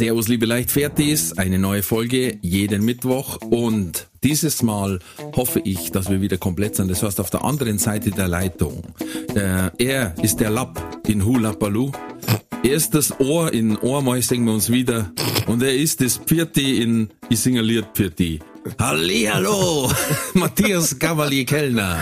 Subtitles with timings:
[0.00, 4.98] Servus, liebe Leichtfertis, eine neue Folge jeden Mittwoch und dieses Mal
[5.36, 6.90] hoffe ich, dass wir wieder komplett sind.
[6.90, 8.82] Das heißt, auf der anderen Seite der Leitung.
[9.34, 11.92] Äh, er ist der Lapp in Hula Baloo.
[12.62, 15.12] Er ist das Ohr in Ohrmal singen wir uns wieder.
[15.46, 18.38] Und er ist das Pfirti in Ich singe Lied Pfirti.
[18.78, 19.92] Hallihallo,
[20.32, 21.98] Matthias Cavalier Kellner.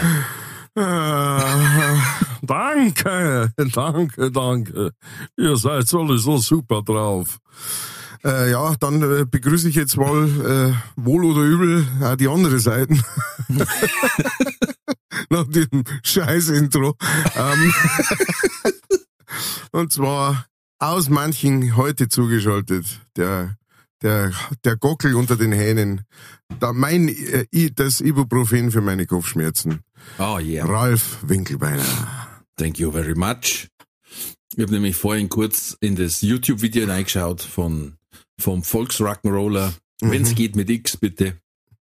[0.80, 2.00] Ah,
[2.42, 4.92] danke, danke, danke.
[5.36, 7.38] Ihr seid sowieso super drauf.
[8.24, 12.61] Äh, ja, dann äh, begrüße ich jetzt mal äh, wohl oder übel auch die andere
[12.61, 12.94] Seite.
[15.30, 16.97] Nach diesem scheiß Intro.
[17.36, 17.75] Ähm,
[19.72, 20.47] und zwar
[20.78, 23.56] aus manchen heute zugeschaltet, der
[24.03, 24.33] der,
[24.64, 26.03] der Gockel unter den Hähnen.
[26.60, 29.81] Da mein, äh, das Ibuprofen für meine Kopfschmerzen.
[30.18, 30.66] Oh yeah.
[30.66, 32.38] Ralf Winkelbeiner.
[32.56, 33.68] Thank you very much.
[34.56, 37.96] Ich habe nämlich vorhin kurz in das YouTube-Video reingeschaut von
[38.41, 39.72] vom Volksrock'n'Roller.
[40.00, 41.38] Wenn's geht mit X, bitte.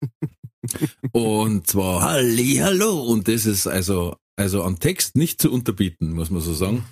[1.12, 3.02] Und zwar Halli, hallo.
[3.04, 6.84] Und das ist also, also an Text nicht zu unterbieten, muss man so sagen.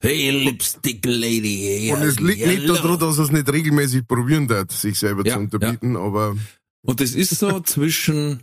[0.00, 1.92] Hey, Lipstick Lady.
[1.92, 5.34] Und es liegt nicht daran, dass er es nicht regelmäßig probieren darf, sich selber Ja,
[5.34, 6.36] zu unterbieten, aber
[6.82, 8.42] Und das ist so zwischen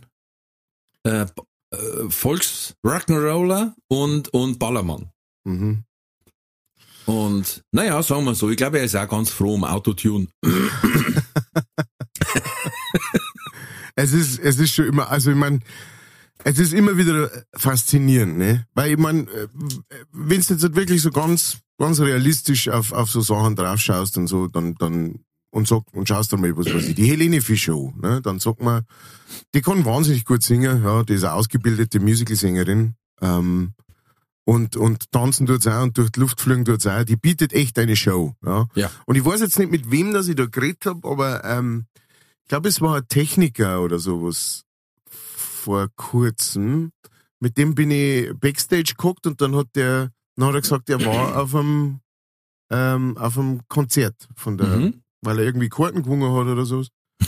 [1.04, 1.26] äh,
[1.70, 5.10] äh, Volks-Rock'n'Roller und, und Ballermann.
[5.44, 5.84] mhm.
[7.06, 10.26] Und naja, sagen wir so, ich glaube, er ist auch ganz froh um Autotune.
[13.94, 15.60] es ist, es ist schon immer, also ich meine,
[16.42, 18.66] es ist immer wieder faszinierend, ne?
[18.74, 19.26] Weil ich meine,
[20.12, 24.48] wenn du jetzt wirklich so ganz, ganz realistisch auf, auf so Sachen draufschaust und so,
[24.48, 25.24] dann, dann
[25.56, 28.20] und sag, und schaust dann mal, was weiß ich, die Helene Fischer an, ne?
[28.20, 28.82] Dann sagt man,
[29.54, 33.72] die kann wahnsinnig gut singen, ja, die ist eine ausgebildete Musicalsängerin, ähm,
[34.44, 37.02] und, und tanzen tut's auch und durch die Luft fliegen tut's auch.
[37.04, 38.66] Die bietet echt eine Show, ja.
[38.74, 38.90] Ja.
[39.06, 41.86] Und ich weiß jetzt nicht, mit wem das ich da geredet hab, aber ähm,
[42.42, 44.62] ich glaube, es war ein Techniker oder sowas
[45.10, 46.92] vor kurzem.
[47.40, 51.04] Mit dem bin ich Backstage geguckt und dann hat der, dann hat er gesagt, er
[51.04, 52.00] war auf einem,
[52.70, 55.02] ähm, auf einem Konzert von der, Mhm.
[55.22, 56.84] Weil er irgendwie Karten gewonnen hat oder so.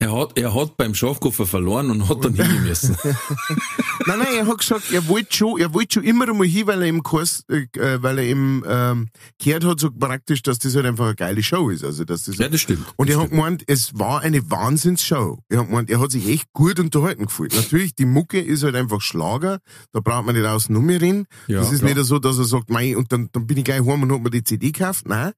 [0.00, 2.96] Er hat, er hat beim Schafkoffer verloren und hat dann hingehen müssen.
[4.08, 6.80] Nein, nein, er hat gesagt, er wollte schon, er wollte schon immer einmal hin, weil
[6.80, 9.08] er im Kurs, äh, äh, weil er eben ähm,
[9.38, 11.84] gehört hat, so praktisch, dass das halt einfach eine geile Show ist.
[11.84, 12.86] Also dass das ja, das stimmt.
[12.96, 15.40] Und das er hat gemeint, es war eine Wahnsinnsshow.
[15.50, 17.54] Er hat gemeint, er hat sich echt gut unterhalten gefühlt.
[17.54, 19.58] Natürlich, die Mucke ist halt einfach Schlager,
[19.92, 21.26] da braucht man nicht außen mehr reden.
[21.46, 21.94] Ja, das ist klar.
[21.94, 24.22] nicht so, dass er sagt, mei, und dann, dann bin ich gleich heim und hab
[24.22, 25.06] mir die CD gekauft.
[25.06, 25.32] Nein.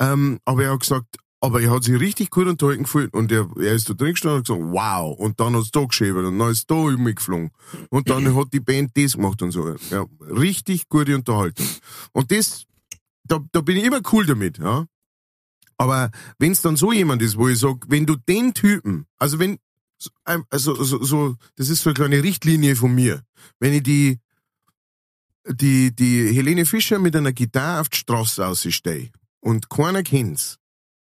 [0.00, 3.48] Ähm, aber er hat gesagt, aber er hat sich richtig gut unterhalten gefühlt und er,
[3.56, 5.18] er ist da drin gestanden und hat gesagt, wow.
[5.18, 7.50] Und dann hat's da geschrieben und dann ist da umgeflogen.
[7.90, 9.76] Und dann hat die Band das gemacht und so.
[9.90, 11.66] Ja, richtig gute Unterhaltung.
[12.12, 12.64] Und das,
[13.24, 14.86] da, da bin ich immer cool damit, ja.
[15.78, 19.38] Aber wenn es dann so jemand ist, wo ich sag, wenn du den Typen, also
[19.38, 19.58] wenn,
[20.24, 23.22] also so, so, das ist so eine kleine Richtlinie von mir,
[23.60, 24.18] wenn ich die,
[25.46, 29.10] die, die Helene Fischer mit einer Gitarre auf die Straße ausstehe
[29.40, 30.58] und keiner kennt's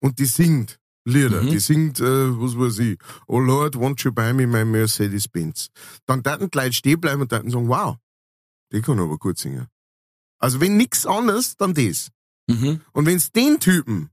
[0.02, 1.50] und die singt Lieder, Mhm.
[1.50, 5.70] die singt, äh, was weiß ich, Oh Lord, won't you buy me my Mercedes-Benz,
[6.06, 7.96] dann taten die Leute stehen bleiben und taten sagen, wow,
[8.72, 9.66] die kann aber gut singen.
[10.38, 12.10] Also wenn nix anderes, dann das.
[12.48, 12.82] Mhm.
[12.92, 14.10] Und wenn's den Typen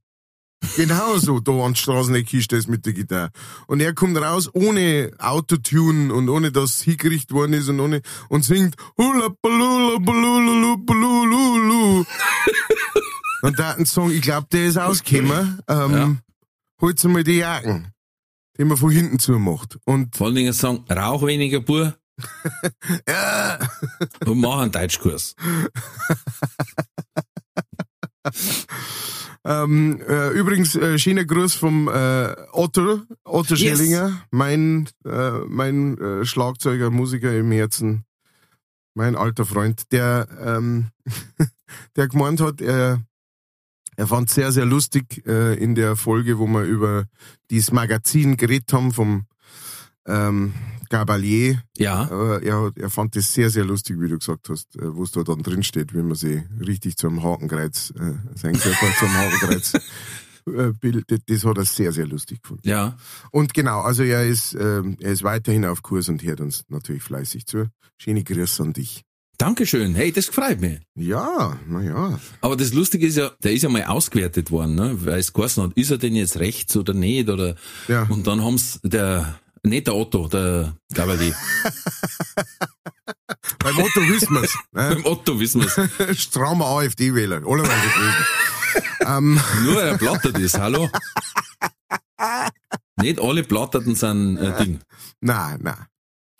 [0.76, 3.30] genauso da an die Straßenecke stellst mit der Gitarre
[3.68, 8.44] und er kommt raus ohne Autotune und ohne dass hingerichtet worden ist und ohne und
[8.44, 9.28] singt Hula
[13.42, 15.60] balula balulu balulu und da hat ein Song, ich glaube, der ist ausgekommen.
[15.68, 16.16] Ähm, Ja.
[16.80, 17.92] Holt's mal die Jacken,
[18.58, 19.78] die man von hinten zumacht.
[19.84, 21.94] Und Vor allen Dingen sagen, rauch weniger Bur
[23.08, 23.58] ja,
[24.26, 25.34] und mach einen Deutschkurs.
[29.44, 33.78] Ähm, äh, übrigens, äh, schöner Gruß vom äh, Otto, Otto Yes.
[33.78, 38.04] Schellinger, mein, äh, mein äh, Schlagzeuger, Musiker im Herzen,
[38.94, 40.88] mein alter Freund, der, ähm,
[41.96, 43.00] der gemeint hat, er,
[43.98, 47.06] er fand sehr, sehr lustig äh, in der Folge, wo wir über
[47.50, 49.26] dieses Magazin geredet haben vom
[50.06, 50.54] ähm,
[50.88, 51.60] Gabalier.
[51.76, 55.02] Ja, Aber er, er fand das sehr, sehr lustig, wie du gesagt hast, äh, wo
[55.02, 59.12] es da dann drin steht, wie man sie richtig zum Hakenkreuz, äh, sein Körper zum
[59.12, 59.74] Hakenkreuz
[60.46, 62.68] äh, Bild, das, das hat er sehr, sehr lustig gefunden.
[62.68, 62.96] Ja.
[63.32, 67.02] Und genau, also er ist, ähm, er ist weiterhin auf Kurs und hört uns natürlich
[67.02, 67.66] fleißig zu.
[67.96, 69.07] Schöne Grüße an dich.
[69.38, 69.94] Dankeschön.
[69.94, 70.80] Hey, das freut mich.
[70.96, 72.18] Ja, naja.
[72.40, 74.96] Aber das Lustige ist ja, der ist ja mal ausgewertet worden, ne?
[75.06, 77.28] weil es geheißen hat, ist er denn jetzt rechts oder nicht?
[77.28, 77.54] Oder,
[77.86, 78.02] Ja.
[78.08, 81.32] Und dann haben's der, nicht der Otto, der Gabali.
[83.60, 84.54] Beim Otto wissen wir's.
[84.72, 84.94] Ne?
[84.94, 86.18] Beim Otto wissen wir's.
[86.20, 87.42] Strammer AfD-Wähler.
[87.46, 87.62] Alle
[89.06, 90.90] ähm, Nur weil er plattert ist, hallo?
[93.00, 94.80] Nicht alle Platterten sind äh, Ding.
[95.20, 95.86] nein, nein.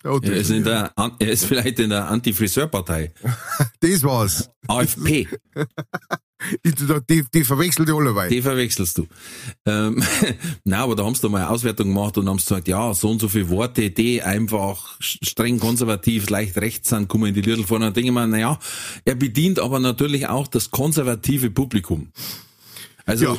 [0.03, 3.11] Er ist, in der, er ist vielleicht in der Anti-Friseur-Partei.
[3.81, 4.49] das war's.
[4.67, 5.27] AFP,
[7.09, 8.31] Die, die, verwechselt die alle weit.
[8.31, 9.07] die verwechselst du.
[9.65, 10.01] Ähm,
[10.63, 13.09] Nein, aber da haben sie da mal eine Auswertung gemacht und haben gesagt, ja, so
[13.11, 17.65] und so viele Worte, die einfach streng konservativ, leicht rechts sind, kommen in die Lidl
[17.65, 17.87] vorne.
[17.87, 18.57] Und denke ich mir, naja,
[19.03, 22.09] er bedient aber natürlich auch das konservative Publikum.
[23.05, 23.37] Also, Ja.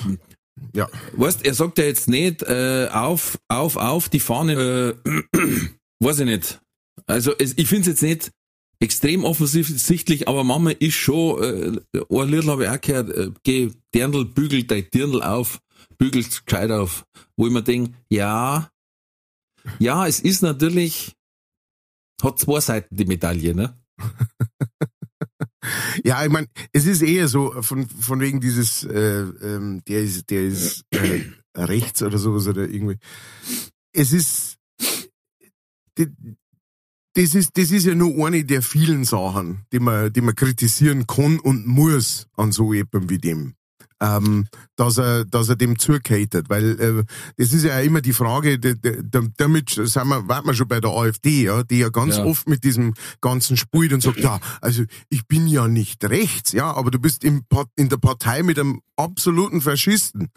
[0.75, 0.89] Ja.
[1.15, 5.13] weißt, er sagt ja jetzt nicht äh, auf, auf, auf die Fahne, äh,
[6.01, 6.61] weiß ich nicht.
[7.07, 8.31] Also es, ich finde es jetzt nicht
[8.81, 13.71] extrem offensichtlich, aber Mama ist schon, äh, ein Liedl habe ich auch gehört, äh, geh
[13.95, 15.61] Dirndl, bügel dein Dirndl auf,
[15.99, 17.05] bügelt gescheit auf,
[17.37, 18.71] wo ich mir denke, ja,
[19.79, 21.15] ja, es ist natürlich,
[22.23, 23.79] hat zwei Seiten die Medaille, ne?
[26.05, 30.31] Ja, ich meine, es ist eher so, von, von wegen dieses, äh, ähm, der ist,
[30.31, 31.25] der ist äh,
[31.55, 32.97] rechts oder sowas oder irgendwie.
[33.93, 34.57] Es ist,
[36.07, 41.07] das ist, das ist ja nur eine der vielen Sachen, die man, die man kritisieren
[41.07, 43.55] kann und muss an so jemandem wie dem.
[44.03, 47.05] Ähm, dass er, dass er dem zugehätet, weil äh,
[47.37, 51.45] das ist ja immer die Frage, damit sind wir, warten wir schon bei der AfD,
[51.45, 52.25] ja, die ja ganz Ja.
[52.25, 56.73] oft mit diesem ganzen spielt und sagt, ja, also ich bin ja nicht rechts, ja,
[56.73, 57.43] aber du bist im,
[57.77, 60.29] in der Partei mit einem absoluten Faschisten.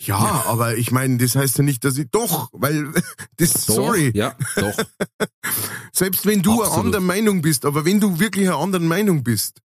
[0.00, 2.90] Ja, aber ich meine, das heißt ja nicht, dass ich doch, weil
[3.36, 4.76] das, Doch, sorry, Ja, doch.
[5.92, 6.86] selbst wenn du eine Absolut.
[6.86, 9.60] andere Meinung bist, aber wenn du wirklich eine andere Meinung bist,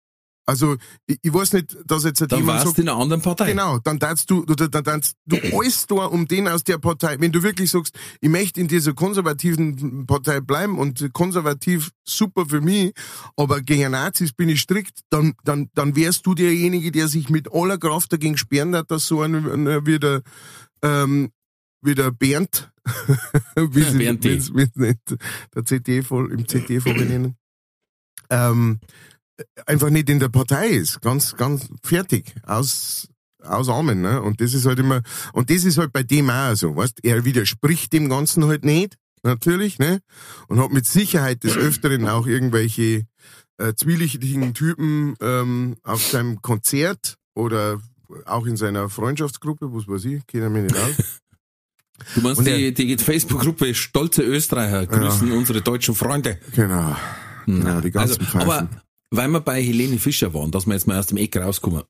[0.44, 3.50] also ich, ich weiß nicht, dass jetzt Dann jemand warst sagt, in einer anderen Partei.
[3.50, 7.16] Genau, dann darfst du, du, dann darfst du alles da um den aus der Partei.
[7.20, 12.60] Wenn du wirklich sagst, ich möchte in dieser konservativen Partei bleiben und konservativ super für
[12.60, 12.92] mich,
[13.36, 17.52] aber gegen Nazis bin ich strikt, dann, dann, dann wärst du derjenige, der sich mit
[17.52, 19.44] aller Kraft dagegen sperren hat, dass so ein,
[19.86, 20.22] wie der,
[20.82, 21.30] ähm,
[21.82, 22.70] wie der Bernd,
[23.56, 24.98] wie sie, Bernd wie's- wie's nicht,
[25.54, 27.36] der CT voll, im CT voll benennen,
[28.30, 28.80] ähm,
[29.66, 31.00] einfach nicht in der Partei ist.
[31.00, 32.34] Ganz, ganz fertig.
[32.44, 33.08] Aus,
[33.42, 34.22] aus Armen, ne?
[34.22, 35.02] Und das ist halt immer,
[35.32, 37.00] und das ist halt bei dem auch so, weißt?
[37.04, 40.00] Er widerspricht dem Ganzen halt nicht, natürlich, ne?
[40.48, 43.06] Und hat mit Sicherheit des Öfteren auch irgendwelche
[43.58, 47.80] äh, zwielichtigen Typen ähm, auf seinem Konzert oder
[48.26, 50.96] auch in seiner Freundschaftsgruppe, was weiß ich, kennen mich nicht aus.
[52.14, 56.38] Du meinst Und die, die Facebook-Gruppe Stolze Österreicher grüßen unsere deutschen Freunde.
[56.54, 56.96] Genau.
[57.46, 58.40] Genau, die ganzen Also, Pfeifen.
[58.40, 58.68] aber
[59.12, 61.82] weil wir bei Helene Fischer waren, dass wir jetzt mal aus dem Eck rauskommen,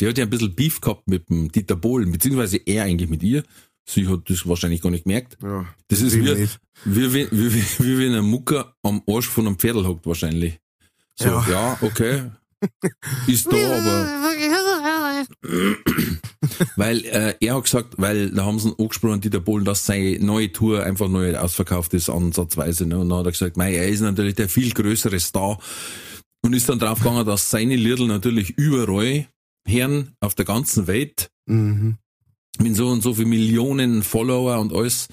[0.00, 3.22] die hat ja ein bisschen Beef gehabt mit dem Dieter Bohlen, beziehungsweise er eigentlich mit
[3.22, 3.44] ihr.
[3.88, 5.36] Sie hat das wahrscheinlich gar nicht gemerkt.
[5.42, 6.48] ja, Das ist wie,
[6.84, 10.58] wie, wie, wie, wie, wie wenn ein Mucker am Arsch von einem Pferdl hockt wahrscheinlich.
[11.14, 11.46] So, Ja.
[11.48, 12.22] ja, okay.
[13.26, 14.32] Ist da, aber.
[16.76, 20.18] weil äh, er hat gesagt, weil da haben sie ihn angesprochen, Dieter Bohlen, dass seine
[20.18, 22.86] neue Tour einfach neu ausverkauft ist, ansatzweise.
[22.86, 22.98] Ne?
[22.98, 25.58] Und dann hat er gesagt, mei, er ist natürlich der viel größere Star.
[26.46, 29.26] Und ist dann draufgegangen, dass seine Liedl natürlich überall
[29.66, 31.96] hören, auf der ganzen Welt Mhm.
[32.60, 35.08] mit so und so viel Millionen Follower und alles.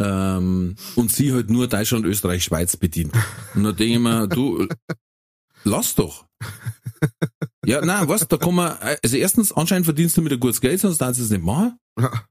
[0.00, 3.12] Ähm, und sie halt nur Deutschland, Österreich, Schweiz bedient.
[3.54, 4.66] Und da denke ich mir, du,
[5.64, 6.26] lass doch.
[7.64, 10.80] Ja, nein, was, da kann man, also erstens, anscheinend verdienst du mit ein gutes Geld,
[10.80, 11.78] sonst darfst du es nicht machen.
[12.00, 12.24] Ja.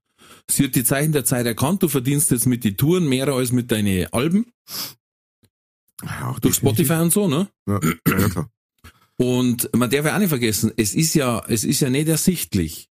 [0.49, 3.51] Sie hat die Zeichen der Zeit erkannt, du verdienst jetzt mit den Touren mehr als
[3.51, 4.51] mit deinen Alben,
[6.23, 7.47] Auch durch Spotify und so, ne?
[7.67, 8.49] Ja, ja, klar.
[9.17, 12.89] Und man darf ja auch nicht vergessen, es ist ja, es ist ja nicht ersichtlich,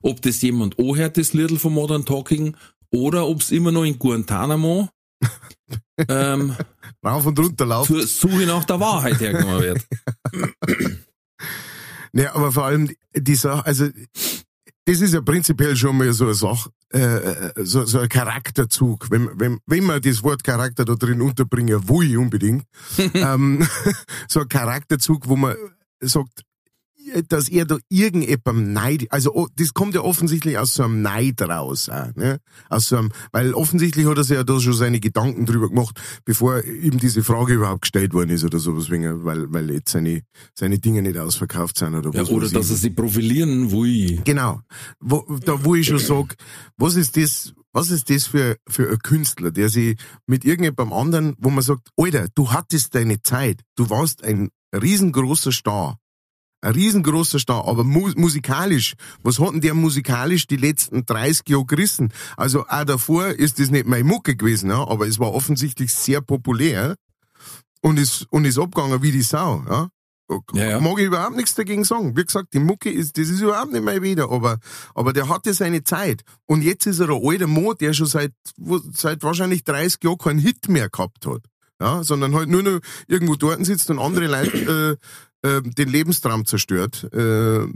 [0.00, 2.56] ob das jemand anhört, das Little von Modern Talking,
[2.90, 4.88] oder ob es immer noch in Guantanamo
[6.08, 6.56] ähm,
[7.04, 7.96] Rauf und runter laufen.
[7.96, 9.86] zur Suche nach der Wahrheit hergenommen wird.
[12.12, 13.88] Ja, aber vor allem die Sache, also
[14.86, 19.10] das ist ja prinzipiell schon mal so eine Sache, äh, so, so ein Charakterzug.
[19.10, 22.64] Wenn, wenn, wenn man das Wort Charakter da drin unterbringen will, unbedingt,
[23.14, 23.66] ähm,
[24.28, 25.56] so ein Charakterzug, wo man
[26.00, 26.42] sagt,
[27.28, 31.40] dass er da irgendjemandem Neid, also oh, das kommt ja offensichtlich aus so einem Neid
[31.42, 32.40] raus, auch, ne?
[32.68, 36.00] Aus so einem, weil offensichtlich hat er sich ja da schon seine Gedanken drüber gemacht,
[36.24, 40.22] bevor ihm diese Frage überhaupt gestellt worden ist oder sowas, wegen, weil, weil jetzt seine,
[40.54, 42.30] seine Dinge nicht ausverkauft sind oder Ja, was.
[42.30, 44.20] oder dass er sich profilieren will.
[44.24, 44.60] Genau.
[45.00, 46.36] Wo, da, wo ich schon sag,
[46.76, 51.34] was ist das, was ist das für, für ein Künstler, der sich mit irgendjemandem anderen,
[51.38, 55.98] wo man sagt, Alter, du hattest deine Zeit, du warst ein riesengroßer Star.
[56.66, 61.64] Ein riesengroßer Star, aber mu musikalisch, was hat denn der musikalisch die letzten 30 Jahre
[61.64, 62.12] gerissen?
[62.36, 66.20] Also auch davor ist das nicht meine Mucke gewesen, ja, aber es war offensichtlich sehr
[66.22, 66.96] populär
[67.82, 69.88] und ist, und ist abgegangen wie die Sau, ja.
[70.54, 70.80] Ja, ja.
[70.80, 72.16] Mag ich überhaupt nichts dagegen sagen.
[72.16, 74.58] Wie gesagt, die Mucke ist, das ist überhaupt nicht mehr wieder, aber,
[74.92, 76.24] aber der hatte seine Zeit.
[76.46, 78.32] Und jetzt ist er ein alter Mo, der schon seit,
[78.92, 81.42] seit wahrscheinlich 30 Jahren keinen Hit mehr gehabt hat.
[81.80, 84.98] Ja, sondern halt nur noch irgendwo dort sitzt und andere Leute,
[85.42, 87.04] äh, äh, den Lebenstraum zerstört.
[87.12, 87.66] Äh,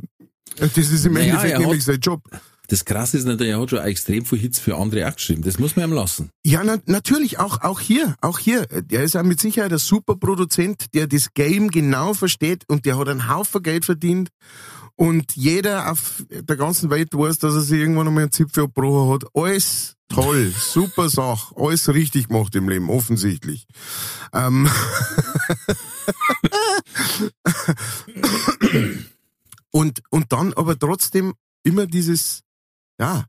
[0.57, 2.23] das ist im Naja, Endeffekt nämlich sein Job.
[2.69, 5.43] Das Krasse ist natürlich, er hat schon extrem viel Hits für andere auch geschrieben.
[5.43, 6.31] Das muss man ihm lassen.
[6.45, 8.67] Ja, na, natürlich, auch, auch hier, auch hier.
[8.67, 12.97] Der ist ja mit Sicherheit ein super Produzent, der das Game genau versteht und der
[12.97, 14.29] hat einen Haufen Geld verdient.
[14.95, 19.15] Und jeder auf der ganzen Welt weiß, dass er sich irgendwann einmal einen Zipfel abgebrochen
[19.15, 19.25] hat.
[19.35, 23.67] Alles toll, super Sache, alles richtig gemacht im Leben, offensichtlich.
[24.35, 24.69] Ähm
[29.71, 32.43] und, und dann aber trotzdem immer dieses,
[32.99, 33.25] ja,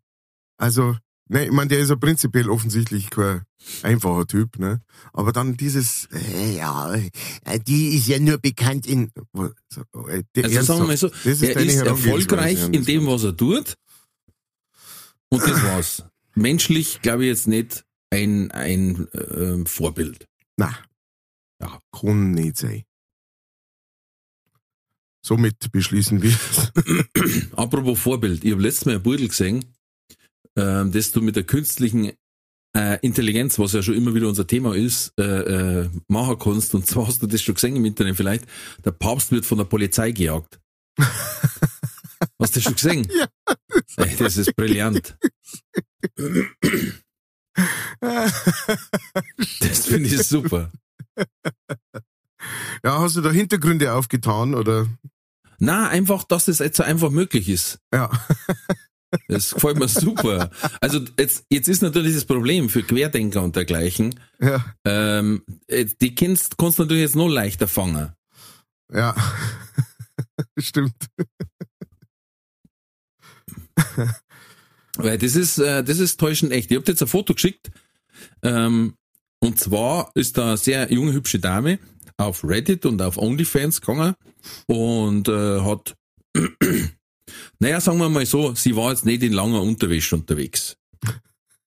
[0.58, 0.96] also,
[1.28, 3.44] ne, ich meine, der ist ja prinzipiell offensichtlich kein
[3.84, 4.82] einfacher Typ, ne?
[5.14, 9.12] Aber dann dieses, äh, ja, äh, die ist ja nur bekannt in.
[9.36, 13.08] äh, die Also sagen wir mal so, ernsthaft, das er deine ist erfolgreich in dem,
[13.08, 13.76] was er tut.
[15.30, 16.04] Und das war's.
[16.36, 20.28] Menschlich glaube ich jetzt nicht ein, ein ähm, Vorbild.
[20.58, 20.78] Na,
[21.62, 21.80] Ja.
[21.92, 22.84] kann nicht sein.
[25.24, 26.36] Somit beschließen wir.
[27.56, 29.66] Apropos Vorbild, ich habe letztes Mal ein Burdel gesehen,
[30.58, 32.12] ähm, das du mit der künstlichen
[32.76, 36.74] äh, Intelligenz, was ja schon immer wieder unser Thema ist, äh, äh, machen kannst.
[36.74, 38.46] Und zwar hast du das schon gesehen im Internet vielleicht,
[38.84, 40.60] der Papst wird von der Polizei gejagt.
[42.42, 43.08] Hast du das schon gesehen?
[43.98, 44.06] Ja.
[44.06, 45.18] Ey, das ist brillant.
[49.60, 50.72] Das finde ich super.
[52.84, 54.88] ja, hast du da Hintergründe aufgetan oder?
[55.60, 57.80] Na, einfach, dass das jetzt so einfach möglich ist.
[57.94, 58.10] Ja.
[59.28, 60.52] Das gefällt mir super.
[60.80, 64.16] Also jetzt, jetzt ist natürlich das Problem für Querdenker und dergleichen.
[64.40, 64.64] Ja.
[64.86, 68.14] Ähm, äh, die kannst, kannst du natürlich jetzt noch leichter fangen.
[68.92, 69.16] Ja.
[70.58, 70.96] Stimmt.
[74.98, 76.72] Weil das ist, äh, das ist täuschend echt.
[76.72, 77.72] Ich hab dir jetzt ein Foto geschickt.
[78.44, 78.96] Ähm,
[79.40, 81.80] und zwar ist da eine sehr junge, hübsche Dame
[82.18, 84.14] auf Reddit und auf OnlyFans gegangen
[84.68, 85.96] und äh, hat,
[87.60, 90.78] naja, sagen wir mal so, sie war jetzt nicht in langer Unterwäsche unterwegs.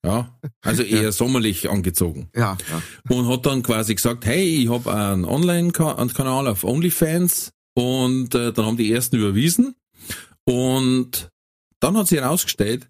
[0.05, 2.29] Ja, also eher sommerlich angezogen.
[2.35, 2.57] Ja.
[2.71, 3.17] ja.
[3.17, 8.67] und hat dann quasi gesagt, hey, ich habe einen Online-Kanal auf OnlyFans und äh, dann
[8.67, 9.75] haben die ersten überwiesen
[10.45, 11.31] und
[11.85, 12.89] dann hat sie herausgestellt,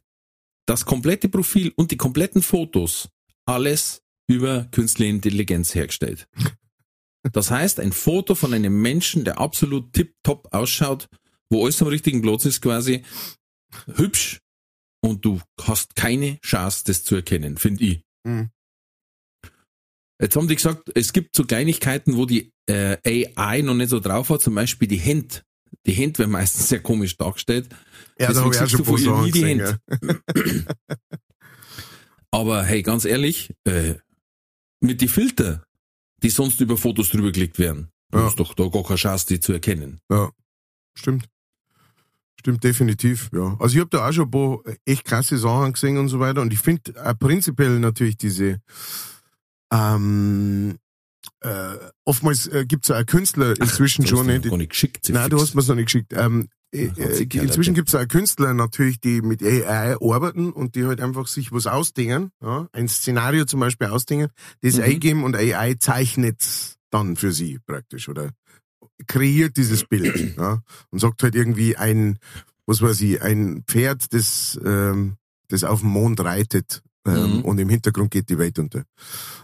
[0.66, 3.08] das komplette Profil und die kompletten Fotos
[3.44, 6.28] alles über künstliche Intelligenz hergestellt.
[7.32, 11.08] Das heißt, ein Foto von einem Menschen, der absolut tipptopp ausschaut,
[11.50, 13.02] wo alles am richtigen Platz ist quasi,
[13.96, 14.38] hübsch
[15.02, 18.02] und du hast keine Chance, das zu erkennen, finde ich.
[18.22, 18.50] Mhm.
[20.22, 23.98] Jetzt haben die gesagt, es gibt so Kleinigkeiten, wo die äh, AI noch nicht so
[23.98, 25.42] drauf hat, zum Beispiel die Hände.
[25.84, 27.68] Die Hände werden meistens sehr komisch dargestellt.
[28.18, 29.78] Ja, da Deswegen habe ich auch schon von ihr nie die ja.
[32.30, 33.94] Aber hey, ganz ehrlich, äh,
[34.80, 35.64] mit die Filter,
[36.22, 38.24] die sonst über Fotos drüber gelegt werden, Ja.
[38.24, 40.00] hast doch da gar keine Chance, die zu erkennen.
[40.96, 41.26] Stimmt.
[42.40, 43.56] Stimmt definitiv, ja.
[43.58, 46.42] Also ich habe da auch schon ein paar echt krasse Sachen gesehen und so weiter.
[46.42, 48.60] Und ich finde äh, prinzipiell natürlich diese
[49.72, 50.78] ähm,
[51.40, 54.44] äh, oftmals äh, gibt's auch Künstler inzwischen Das schon nicht.
[54.44, 55.08] noch gar nicht geschickt.
[55.08, 56.12] Nein, du hast mir's noch nicht geschickt.
[56.14, 57.72] Ähm, äh, äh, inzwischen Leute.
[57.72, 62.30] gibt's auch Künstler natürlich, die mit AI arbeiten und die halt einfach sich was ausdenken,
[62.42, 64.28] ja, ein Szenario zum Beispiel ausdenken,
[64.62, 64.82] das Mhm.
[64.82, 66.42] eingeben und AI zeichnet
[66.90, 68.30] dann für sie praktisch oder
[69.06, 72.18] kreiert dieses Bild ja, und sagt halt irgendwie ein,
[72.66, 75.16] was weiß ich, ein Pferd, das, ähm,
[75.48, 77.44] das auf dem Mond reitet ähm, Mhm.
[77.44, 78.84] und im Hintergrund geht die Welt unter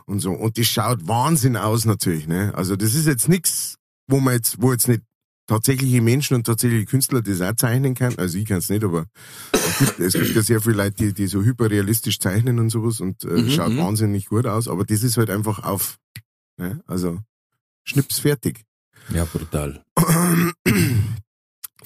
[0.06, 2.52] und so und das schaut Wahnsinn aus natürlich, ne?
[2.54, 3.76] Also das ist jetzt nix,
[4.08, 5.02] wo man jetzt, wo jetzt nicht
[5.50, 8.14] tatsächliche Menschen und tatsächliche Künstler das auch zeichnen kann.
[8.18, 9.06] Also ich kann es nicht, aber
[9.52, 13.00] es gibt, es gibt ja sehr viele Leute, die, die so hyperrealistisch zeichnen und sowas
[13.00, 13.78] und äh, Mhm, schaut mhm.
[13.78, 14.68] wahnsinnig gut aus.
[14.68, 15.98] Aber das ist halt einfach auf,
[16.56, 16.80] ne?
[16.86, 17.18] also
[17.82, 18.62] schnips fertig.
[19.12, 19.84] Ja, brutal.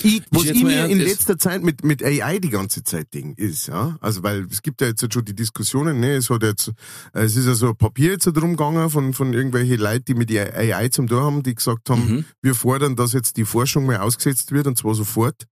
[0.02, 3.68] Ich, was ich mir in letzter Zeit mit, mit AI die ganze Zeit Ding ist,
[3.68, 3.96] ja.
[4.00, 6.72] Also, weil es gibt ja jetzt schon die Diskussionen, ne, es hat jetzt,
[7.12, 10.30] es ist ja so ein Papier jetzt drum gegangen von, von irgendwelchen Leuten, die mit
[10.30, 12.24] der AI zum Tun haben, die gesagt haben, Mhm.
[12.42, 15.46] wir fordern, dass jetzt die Forschung mal ausgesetzt wird, und zwar sofort.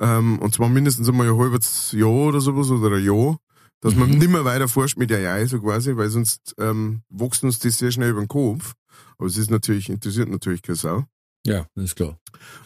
[0.00, 3.38] Ähm, und zwar mindestens einmal ein halbes Jahr oder sowas, oder ein Jahr.
[3.80, 4.18] Dass man Mhm.
[4.18, 8.10] nimmer weiter forscht mit AI, so quasi, weil sonst, ähm, wächst uns das sehr schnell
[8.10, 8.74] über den Kopf.
[9.18, 11.04] Aber es ist natürlich, interessiert natürlich keine Sau.
[11.46, 12.18] Ja, das ist klar.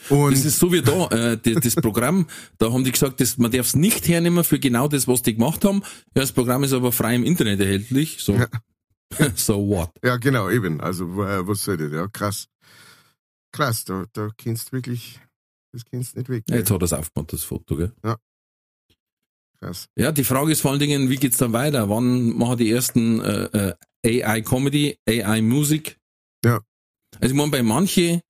[0.08, 2.26] Und, Das ist so wie da, äh, das, das Programm,
[2.58, 5.34] da haben die gesagt, das, man darf es nicht hernehmen für genau das, was die
[5.34, 5.82] gemacht haben.
[6.14, 8.18] Ja, das Programm ist aber frei im Internet erhältlich.
[8.20, 8.48] So, Ja.
[9.36, 9.90] so what?
[10.02, 10.80] Ja, genau, eben.
[10.80, 11.92] Also, äh, was soll das?
[11.92, 12.48] Ja, krass.
[13.52, 15.20] Krass, da, da kennst du wirklich,
[15.72, 16.44] das kennst du nicht weg.
[16.48, 17.92] Ja, Jetzt hat er es aufgemacht, das Foto, gell?
[19.60, 19.88] Krass.
[19.96, 21.88] Ja, die Frage ist vor allen Dingen, wie geht's dann weiter?
[21.88, 25.98] Wann machen die ersten äh, äh, AI Comedy, AI Musik?
[26.44, 26.62] Ja.
[27.20, 28.22] Also ich meine, bei manche,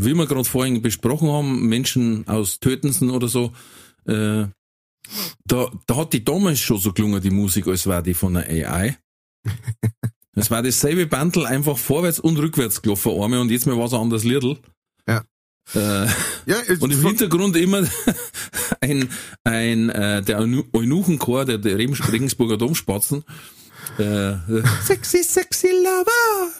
[0.00, 3.52] wie wir gerade vorhin besprochen haben, Menschen aus Tötensen oder so,
[4.06, 4.46] äh,
[5.44, 8.48] da, da hat die damals schon so gelungen, die Musik, als war die von der
[8.48, 8.96] AI.
[10.34, 13.92] Es war dasselbe Bandel, einfach vorwärts und rückwärts gelaufen, einmal und jetzt mal war es
[13.92, 14.56] ein anderes Liedl.
[15.08, 15.24] Ja.
[15.74, 16.06] Äh,
[16.46, 17.82] Ja, und im Hintergrund immer
[18.80, 19.08] ein,
[19.42, 23.24] ein äh, der Eunu- Eunuchenchor, der, der Regen- Regensburger Domspatzen.
[23.98, 26.52] Äh, äh, sexy, sexy lover.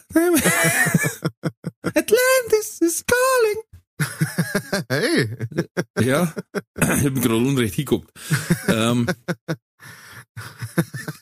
[6.00, 6.32] Ja,
[6.76, 8.10] ich hab mir gerade unrecht hingeguckt.
[8.68, 9.06] Ähm,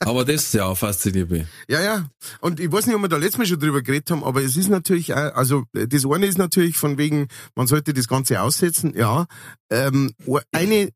[0.01, 1.47] aber das, ja, fasziniert mich.
[1.69, 2.11] ja, ja.
[2.41, 4.57] Und ich weiß nicht, ob wir da letztes Mal schon drüber geredet haben, aber es
[4.57, 8.95] ist natürlich, auch, also das eine ist natürlich von wegen, man sollte das Ganze aussetzen,
[8.97, 9.27] ja.
[9.71, 10.13] Ähm,
[10.53, 10.91] eine,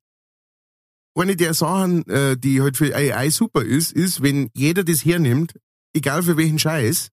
[1.14, 5.54] eine der Sachen, äh, die halt für AI super ist, ist, wenn jeder das hernimmt,
[5.94, 7.08] egal für welchen Scheiß,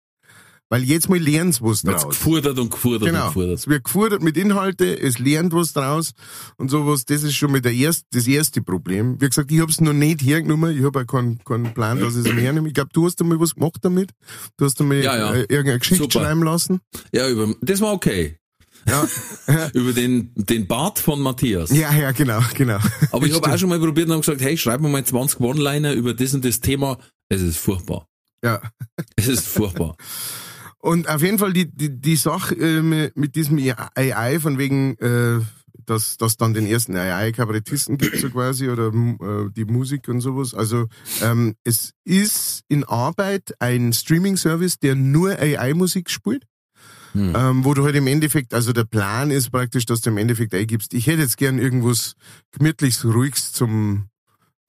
[0.70, 2.06] weil jetzt mal lernen sie was draus.
[2.10, 3.22] gefordert und gefordert Genau.
[3.22, 3.60] und gefordert.
[3.60, 6.12] Es wird gefordert mit Inhalte, es lernt was draus
[6.58, 7.06] und sowas.
[7.06, 9.20] Das ist schon mal der erste, das erste Problem.
[9.22, 10.78] Wie gesagt, ich hab's noch nicht hergenommen.
[10.78, 12.68] Ich habe auch keinen, keinen Plan, dass ich es hernehme.
[12.68, 14.12] Ich glaube, du hast einmal was gemacht damit.
[14.58, 15.34] Du hast einmal Ja, ja.
[15.34, 16.20] äh, irgendeine Geschichte Super.
[16.26, 16.82] schreiben lassen.
[17.14, 18.38] Ja, über, das war okay.
[18.88, 19.06] Ja,
[19.74, 21.72] Über den, den Bart von Matthias.
[21.72, 22.78] ja, ja genau, genau.
[23.12, 25.42] Aber ich habe auch schon mal probiert und hab gesagt, hey, schreib mir mal 20
[25.42, 26.98] One-Liner über das und das Thema.
[27.28, 28.08] Es ist furchtbar.
[28.44, 28.62] Ja.
[29.18, 29.96] Es ist furchtbar.
[30.80, 35.42] Und auf jeden Fall die, die, die Sache äh, mit diesem AI, von wegen, äh,
[35.86, 40.54] dass dass dann den ersten AI-Kabarettisten gibt, so quasi, oder äh, die Musik und sowas.
[40.54, 40.88] Also
[41.22, 46.44] ähm, es ist in Arbeit ein Streaming-Service, der nur AI-Musik spielt.
[47.14, 47.34] Hm.
[47.36, 50.54] Ähm, wo du halt im Endeffekt, also der Plan ist praktisch, dass du im Endeffekt
[50.54, 52.14] eingibst, ich hätte jetzt gern irgendwas
[52.52, 54.10] gemütliches, ruhiges zum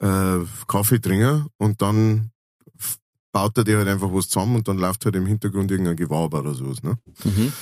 [0.01, 2.31] äh, Kaffee trinken und dann
[3.33, 6.41] baut er dir halt einfach was zusammen und dann läuft halt im Hintergrund irgendein Gewaber
[6.41, 6.83] oder sowas.
[6.83, 6.99] Ne?
[7.25, 7.53] Mhm.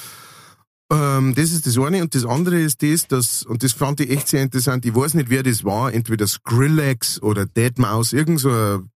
[0.93, 4.11] Ähm, das ist das eine und das andere ist das, dass, und das fand ich
[4.11, 8.51] echt sehr interessant, ich weiß nicht, wer das war, entweder Skrillex oder Deadmau5, irgend so
[8.51, 8.91] ein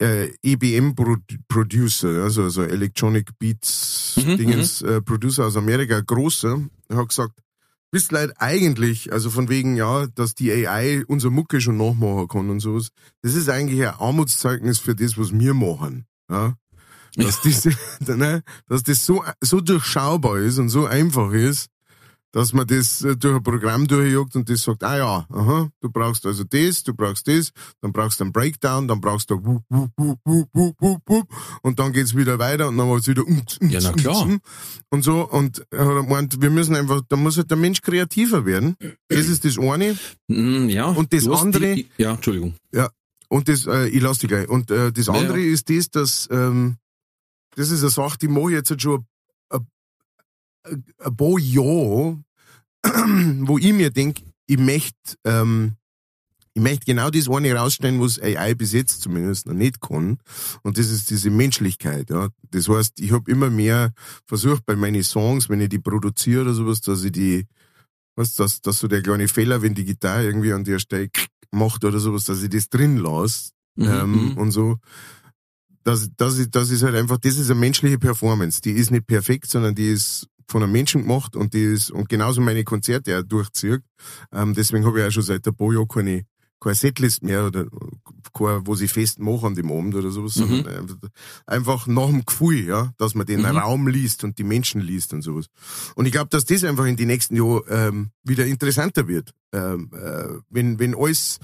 [0.00, 7.32] äh, EBM-Producer, also so Electronic Beats Mhm, Dingens äh, Producer aus Amerika, großer, hat gesagt,
[7.90, 12.50] wisst leid eigentlich, also von wegen, ja, dass die AI unser Mucke schon nachmachen kann
[12.50, 12.88] und sowas,
[13.22, 16.06] das ist eigentlich ein Armutszeugnis für das, was wir machen.
[16.34, 16.54] Ja?
[17.16, 17.70] Dass, diese,
[18.16, 21.68] ne, dass das so, so durchschaubar ist und so einfach ist,
[22.32, 25.88] dass man das äh, durch ein Programm durchjagt und das sagt, ah ja, aha, du
[25.88, 29.62] brauchst also das, du brauchst das, dann brauchst du einen Breakdown, dann brauchst du wup,
[29.68, 31.28] wup, wup, wup, wup, wup, wup,
[31.62, 34.22] und dann geht's wieder weiter und dann war's wieder umts, umts, Ja, na klar.
[34.22, 34.48] umts,
[34.90, 38.44] und so und er hat gemeint, wir müssen einfach, da muss halt der Mensch kreativer
[38.44, 38.74] werden.
[39.06, 39.96] Das ist das eine.
[40.26, 40.86] Mm, ja.
[40.86, 42.54] Und das andere- Die, ja, Entschuldigung.
[43.34, 44.48] Und das, äh, ich lass dich gleich.
[44.48, 45.52] Und äh, das andere ja.
[45.52, 46.76] ist das, dass ähm,
[47.56, 49.04] das ist eine Sache, die mache ich jetzt halt schon
[49.48, 49.66] ein,
[50.62, 52.22] ein, ein paar Jahre,
[53.46, 55.72] wo ich mir denke, ich möchte ähm,
[56.52, 60.18] ich möchte genau das eine rausstellen, was AI bis jetzt zumindest noch nicht kann.
[60.62, 62.10] Und das ist diese Menschlichkeit.
[62.10, 62.28] Ja.
[62.52, 63.92] Das heißt, ich habe immer mehr
[64.26, 67.46] versucht bei meinen Songs, wenn ich die produziere oder sowas, dass ich die,
[68.16, 71.08] was, dass, dass so der kleine Fehler, wenn die Gitarre irgendwie an der Stelle
[71.50, 74.38] macht oder sowas, dass ich das drin lasse Mhm, ähm, mhm.
[74.38, 74.76] und so.
[75.82, 78.60] Das, das, ist, das ist halt einfach, das ist eine menschliche Performance.
[78.60, 82.08] Die ist nicht perfekt, sondern die ist von einem Menschen gemacht und die ist, und
[82.08, 83.80] genauso meine Konzerte auch durchzieht.
[84.32, 86.22] Ähm, deswegen habe ich auch schon seit ein paar Jahren keine,
[86.64, 87.66] keine Setlist mehr oder
[88.36, 90.48] keine, wo sie fest machen an dem Abend oder sowas, Mhm.
[90.48, 90.98] sondern
[91.46, 93.46] einfach- nach dem Gefühl, ja, dass man den Mhm.
[93.58, 95.46] Raum liest und die Menschen liest und sowas.
[95.94, 99.30] Und ich glaube, dass das einfach in die nächsten Jahren ähm, wieder interessanter wird.
[99.52, 101.38] Ähm, äh, wenn, wenn alles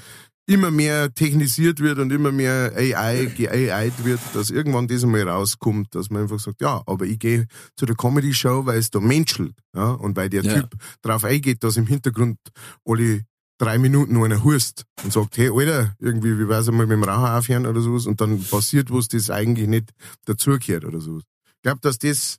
[0.46, 5.94] immer mehr technisiert wird und immer mehr AI geAIt wird, dass irgendwann das einmal rauskommt,
[5.94, 9.54] dass man einfach sagt, ja, aber ich gehe zu der Comedy-Show, weil es da menschelt,
[9.76, 10.54] ja, und weil der Ja.
[10.62, 10.70] Typ
[11.02, 12.38] drauf eingeht, dass im Hintergrund
[12.84, 13.24] alle
[13.60, 17.04] drei Minuten nur einer hust und sagt, hey, Alter, irgendwie, wie weiß mal mit dem
[17.04, 19.90] Rauchen aufhören oder sowas und dann passiert was, das eigentlich nicht
[20.24, 21.24] dazugehört oder sowas.
[21.56, 22.38] Ich glaube, dass das,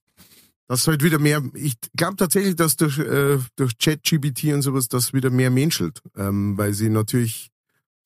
[0.68, 5.14] das halt wieder mehr, ich glaube tatsächlich, dass durch, äh, durch ChatGPT und sowas das
[5.14, 7.52] wieder mehr menschelt, ähm, weil sie natürlich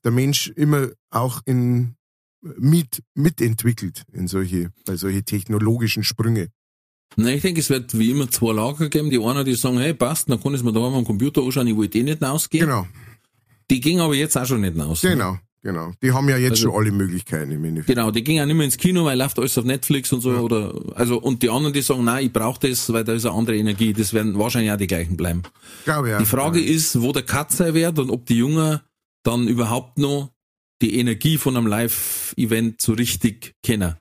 [0.03, 1.95] der Mensch immer auch in
[2.41, 6.49] mit, mitentwickelt in solche, bei solche technologischen Sprünge.
[7.15, 9.09] Na, ich denke, es wird wie immer zwei Lager geben.
[9.09, 11.67] Die einer, die sagen, hey, passt, dann kann ich es mir da am Computer anschauen,
[11.67, 12.65] ich wollte eh nicht rausgehen.
[12.65, 12.87] Genau,
[13.71, 15.01] Die gingen aber jetzt auch schon nicht raus.
[15.01, 15.91] genau, genau.
[16.03, 17.95] Die haben ja jetzt Also- schon alle Möglichkeiten im Endeffekt.
[17.95, 20.31] Genau, die gingen auch nicht mehr ins Kino, weil läuft alles auf Netflix und so,
[20.31, 23.35] oder, also, und die anderen, die sagen, nein, ich brauche das, weil da ist eine
[23.35, 25.41] andere Energie, das werden wahrscheinlich auch die gleichen bleiben.
[25.85, 26.19] Glaube ja.
[26.19, 28.79] Die Frage ist, wo der Cut sein wird und ob die Jungen
[29.23, 30.31] dann überhaupt noch
[30.81, 33.95] die Energie von einem Live-Event so richtig kennen.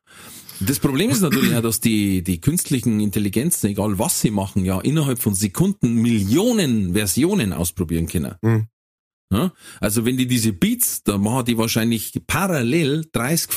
[0.61, 4.81] Das Problem ist natürlich auch, dass die, die künstlichen Intelligenzen, egal was sie machen, ja
[4.81, 8.35] innerhalb von Sekunden Millionen Versionen ausprobieren können.
[8.43, 8.67] Mhm.
[9.35, 9.53] Ja?
[9.81, 13.51] Also wenn die diese Beats, da machen die wahrscheinlich parallel 30,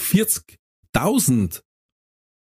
[0.96, 1.62] 40.000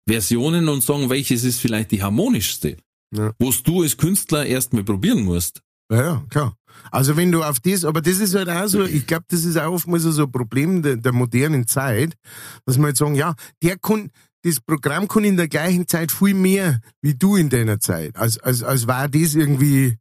[0.08, 2.78] Versionen und sagen, welches ist vielleicht die harmonischste.
[3.15, 3.34] Ja.
[3.39, 5.62] Wo's du als Künstler erstmal probieren musst.
[5.91, 6.56] Ja, ja, klar.
[6.91, 9.58] Also wenn du auf das, aber das ist halt auch so, ich glaube, das ist
[9.58, 12.13] auch oftmals so ein Problem der, der modernen Zeit,
[12.65, 14.12] dass man halt sagen, ja, der kann,
[14.43, 18.15] das Programm kann in der gleichen Zeit viel mehr wie du in deiner Zeit.
[18.15, 19.98] Als, als, als war das irgendwie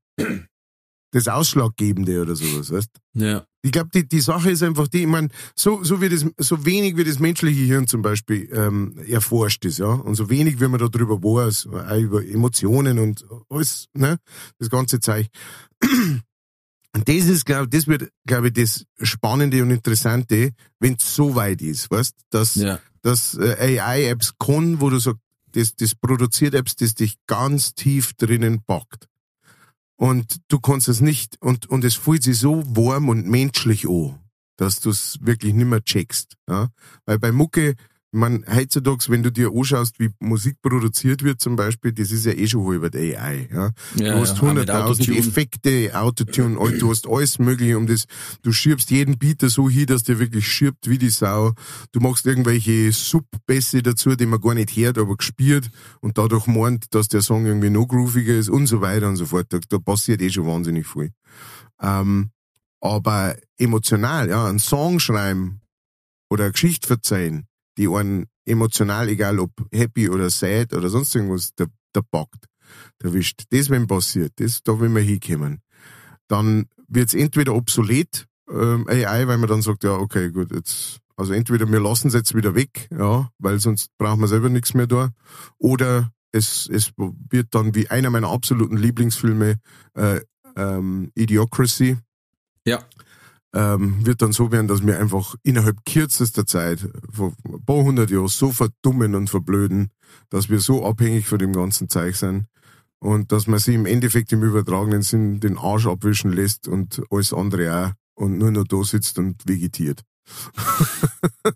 [1.14, 3.46] das Ausschlaggebende oder sowas, weißt Ja.
[3.62, 6.66] ich glaube, die, die Sache ist einfach die, ich meine, so, so, wie das, so
[6.66, 10.66] wenig wie das menschliche Hirn zum Beispiel ähm, erforscht ist, ja, und so wenig wie
[10.68, 14.18] man da drüber weiß, auch über Emotionen und alles, ne,
[14.59, 15.29] das ganze Zeug.
[16.96, 20.50] Und das ist, glaube das wird, glaube ich, das Spannende und Interessante,
[20.81, 22.79] wenn es so weit ist, weißt, dass, Ja.
[23.03, 25.20] dass äh, AI-Apps kann, wo du sagst,
[25.53, 29.07] das, das produziert Apps, das dich ganz tief drinnen packt.
[29.96, 34.18] Und du kannst es nicht, und, und es fühlt sich so warm und menschlich an,
[34.57, 36.37] dass du es wirklich nicht mehr checkst.
[36.48, 36.68] Ja?
[37.07, 37.74] Weil bei Mucke,
[38.14, 42.24] ich mein, heutzutage, wenn du dir anschaust, wie Musik produziert wird zum Beispiel, das ist
[42.24, 43.48] ja eh schon halb die AI.
[43.53, 43.70] Ja?
[43.96, 45.18] Ja, du hast ja, 100.000 Autotune.
[45.18, 48.07] Effekte, Autotune, du hast alles mögliche um das,
[48.42, 51.55] du schiebst jeden Beater so hin, dass der wirklich schirbt wie die Sau.
[51.90, 56.94] Du machst irgendwelche Subbässe dazu, die man gar nicht hört, aber gespielt und dadurch meint,
[56.94, 59.46] dass der Song irgendwie noch grooviger ist und so weiter und so fort.
[59.48, 61.11] Da, da passiert eh schon wahnsinnig viel.
[61.83, 62.31] Ähm,
[62.81, 65.62] aber emotional, ja, einen Song schreiben
[66.31, 71.54] oder eine Geschichte verzeihen, die einen emotional, egal ob happy oder sad oder sonst irgendwas,
[71.54, 72.46] der, der packt,
[73.02, 73.44] der wischt.
[73.50, 75.60] Das, wenn passiert, das, da will man hinkommen.
[76.28, 81.32] Dann wird's entweder obsolet, ähm, AI, weil man dann sagt, ja, okay, gut, jetzt, also
[81.32, 84.87] entweder wir lassen es jetzt wieder weg, ja, weil sonst brauchen wir selber nichts mehr
[84.87, 85.10] da,
[85.58, 89.56] oder es, es wird dann wie einer meiner absoluten Lieblingsfilme,
[89.94, 90.20] äh,
[90.56, 91.96] ähm, Idiocracy,
[92.66, 92.80] Ja.
[93.55, 98.11] Ähm, wird dann so werden, dass wir einfach innerhalb kürzester Zeit, vor ein paar hundert
[98.11, 99.90] Jahren, so verdummen und verblöden,
[100.29, 102.47] dass wir so abhängig von dem ganzen Zeug sind
[102.99, 107.33] und dass man sie im Endeffekt im übertragenen Sinn den Arsch abwischen lässt und alles
[107.33, 110.03] andere auch und nur noch da sitzt und vegetiert.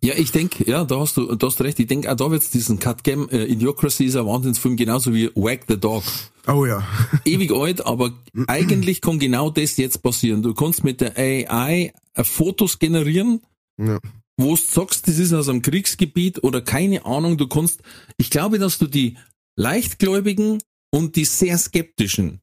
[0.02, 1.78] Ja, ich denke, ja, da hast du, da hast du recht.
[1.78, 3.28] Ich denke, auch da wird's diesen Cut geben.
[3.30, 6.04] Äh, Idiocracy ist ein Wahnsinnsfilm, genauso wie Wag the Dog.
[6.46, 6.86] Oh ja.
[7.24, 8.12] Ewig alt, aber
[8.46, 10.42] eigentlich kann genau das jetzt passieren.
[10.42, 13.40] Du kannst mit der AI äh, Fotos generieren,
[13.78, 13.98] ja.
[14.36, 17.38] wo du sagst, das ist aus einem Kriegsgebiet oder keine Ahnung.
[17.38, 17.82] Du kannst,
[18.18, 19.16] ich glaube, dass du die
[19.56, 20.58] Leichtgläubigen
[20.90, 22.40] und die sehr skeptischen,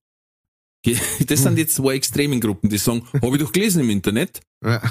[1.27, 4.41] das sind jetzt zwei extremen Gruppen, die sagen, habe ich doch gelesen im Internet.
[4.63, 4.81] ja.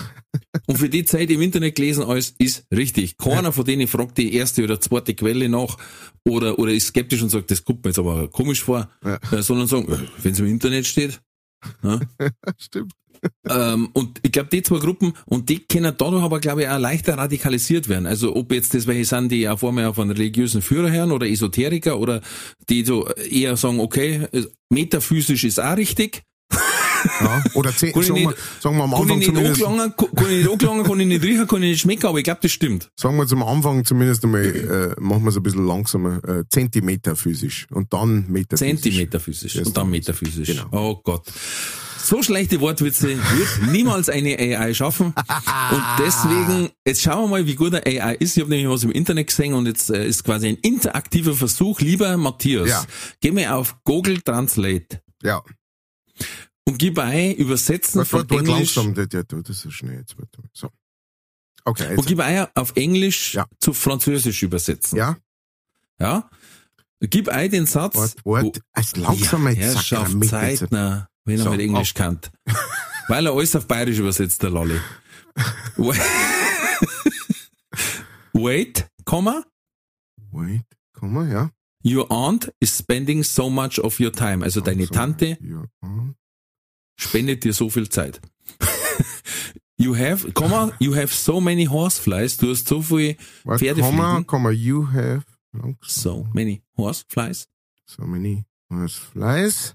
[0.66, 3.16] Und für die Zeit im Internet gelesen alles ist richtig.
[3.16, 5.76] Keiner von denen fragt die erste oder zweite Quelle nach
[6.24, 9.18] oder, oder ist skeptisch und sagt, das kommt mir jetzt aber komisch vor, Ja.
[9.32, 9.86] äh, sondern sagen,
[10.22, 11.20] wenn es im Internet steht.
[11.82, 12.00] Ja.
[12.58, 12.92] Stimmt.
[13.48, 16.78] ähm, und ich glaube, die zwei Gruppen, und die können dadurch aber, glaube ich, auch
[16.78, 18.06] leichter radikalisiert werden.
[18.06, 21.28] Also ob jetzt das welche sind, die auf einmal auf einen religiösen Führer hören oder
[21.28, 22.20] Esoteriker oder
[22.68, 26.22] die so eher sagen, okay, äh, metaphysisch ist auch richtig,
[27.20, 27.42] Ja.
[27.54, 31.00] Oder zehn, sagen, wir, nicht- sagen wir am Anfang zumindest, kann ich nicht angelangen, kann
[31.00, 32.90] ich nicht riechen, kann ich nicht schmecken, aber ich glaube, das stimmt.
[32.96, 34.44] sagen wir zum Anfang zumindest einmal,
[34.96, 38.80] äh, machen wir es ein bisschen langsamer, äh, Zentimeter physisch und dann metaphysisch.
[38.82, 40.48] Zentimeter physisch und dann metaphysisch.
[40.48, 40.66] genau.
[40.72, 41.24] Oh Gott.
[42.02, 45.06] So schlechte Wortwitze wird niemals eine AI schaffen.
[45.06, 45.14] Und
[45.98, 48.36] deswegen, jetzt schauen wir mal, wie gut eine AI ist.
[48.36, 51.80] Ich habe nämlich was im Internet gesehen und jetzt äh, ist quasi ein interaktiver Versuch.
[51.80, 52.84] Lieber Matthias, Ja.
[53.22, 55.42] geh mal auf Google Translate Ja.
[56.66, 58.74] Und gib ein, übersetzen Warte, von warte, warte, Englisch.
[58.76, 60.16] langsam, das, ja, das ist so schnell jetzt.
[60.18, 60.48] Warte, mal.
[60.52, 60.70] so.
[61.66, 63.46] Okay, Und gib ein auf Englisch Ja.
[63.60, 64.98] zu Französisch übersetzen.
[64.98, 65.16] ja,
[65.98, 66.28] Ja?
[67.00, 67.96] Gib ein den Satz.
[67.96, 69.46] wart, wart, es langsam
[70.22, 70.72] Zeit, jetzt.
[70.72, 72.30] na, wenn er So, mit Englisch kannt.
[73.08, 74.78] Weil er alles auf Bayerisch übersetzt, der Lolli.
[75.76, 76.00] Wait,
[78.32, 79.44] Wait, Komma,
[80.32, 81.50] Wait, komm mal, ja.
[81.84, 84.42] your aunt is spending so much of your time.
[84.44, 86.14] Also deine Tante ja, hm.
[86.96, 88.20] Spendet dir so viel Zeit.
[89.76, 92.36] you have, Komma, you have so many horseflies.
[92.36, 94.26] Du hast so viel Wart, Pferde komm mal, fliegen.
[94.26, 95.24] komm mal, you have
[95.82, 97.48] So many horseflies
[97.86, 99.74] so many was flies.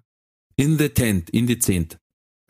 [0.57, 1.97] in the tent, in the tent,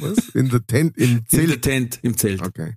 [0.00, 0.28] Was?
[0.34, 1.62] In the tent, in in the Zelt.
[1.62, 2.42] tent, im Zelt.
[2.42, 2.74] Okay.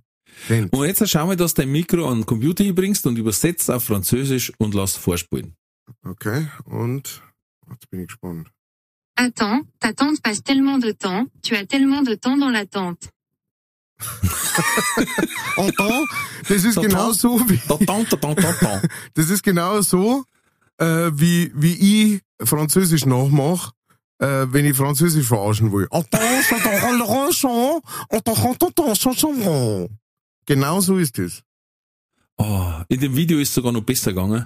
[0.48, 0.72] Tent.
[0.72, 3.84] Und jetzt schau mal, dass du dein Mikro an den Computer hinbringst und übersetzt auf
[3.84, 5.56] Französisch und lass vorspulen.
[6.04, 7.22] Okay, und
[7.70, 8.48] jetzt bin ich gespannt.
[9.16, 13.08] Attends, ta tante passe tellement de temps, tu as tellement de temps dans l'attente.
[15.56, 16.04] Und da,
[16.48, 18.82] das ist genau so, wie, Da, da, da, da, da, da.
[19.14, 20.24] das ist genau so,
[20.78, 21.74] äh, wie, wie
[22.14, 23.72] ich Französisch nachmache,
[24.18, 25.86] äh, wenn ich Französisch verarschen will.
[30.46, 31.42] Genau so ist es.
[32.38, 34.44] Oh, in dem Video ist sogar noch besser gegangen,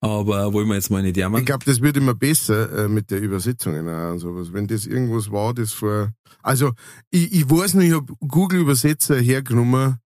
[0.00, 1.44] aber wollen wir jetzt mal nicht Ich jammern.
[1.44, 4.52] glaube, das wird immer besser äh, mit der Übersetzung auch und sowas.
[4.52, 6.12] Wenn das irgendwas war, das vor.
[6.42, 6.72] Also
[7.10, 9.98] ich, ich weiß nicht, ich hab Google Übersetzer hergenommen.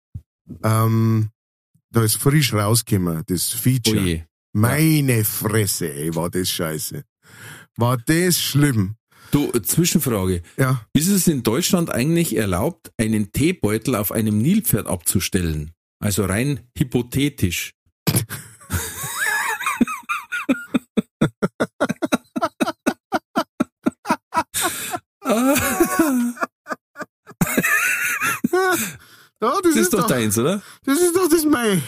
[0.62, 1.30] Ähm,
[1.90, 4.00] da ist frisch rausgekommen, das Oh Feature.
[4.00, 4.22] je.
[4.52, 7.04] Meine Fresse, ey, war das scheiße.
[7.76, 8.96] War das schlimm.
[9.30, 10.42] Du, Zwischenfrage.
[10.58, 10.86] Ja.
[10.92, 15.72] Ist es in Deutschland eigentlich erlaubt, einen Teebeutel auf einem Nilpferd abzustellen?
[16.04, 17.72] Also rein hypothetisch.
[29.40, 30.62] Ja, das, Das ist, doch doch, deins, oder?
[30.84, 31.82] das ist doch das Mai.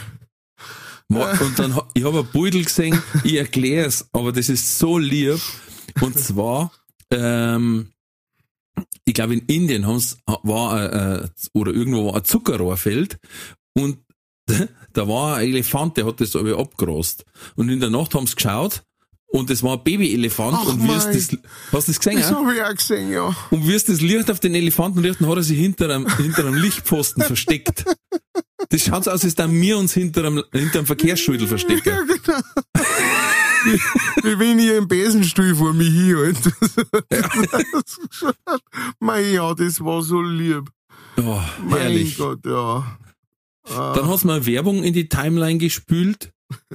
[1.09, 4.99] Ma- Und dann, ich habe ein Beutel gesehen, ich erkläre es, aber das ist so
[4.99, 5.41] lieb.
[6.01, 6.73] Und zwar,
[7.11, 7.93] ähm,
[9.05, 13.19] ich glaube in Indien haben's, war äh, äh, oder irgendwo war ein Zuckerrohrfeld
[13.75, 13.99] und
[14.93, 17.25] da war ein Elefant, der hat das aber abgerast.
[17.57, 18.83] Und in der Nacht haben sie geschaut
[19.29, 20.97] und es war ein Babyelefant Ach und mein.
[20.99, 21.39] das, hast du
[21.73, 22.17] das gesehen?
[22.21, 22.37] Das Ja?
[22.37, 23.35] habe ich auch gesehen, ja.
[23.51, 26.55] Und es das Licht auf den Elefanten richten, hat er sich hinter einem, hinter einem
[26.55, 27.85] Lichtpfosten versteckt.
[28.71, 31.89] Das schaut so aus, als da wir uns hinter einem, hinter einem Verkehrsschüttel verstecken.
[31.89, 32.41] Ja, genau.
[34.23, 36.53] wie, wenn ich im Besenstuhl vor mir hinhalte.
[39.01, 40.71] mein ja, das war so lieb.
[41.19, 42.17] Oh, Mein herrlich.
[42.19, 42.99] Gott, ja.
[43.69, 46.33] Ah, Dann hat's mal Werbung in die Timeline gespült.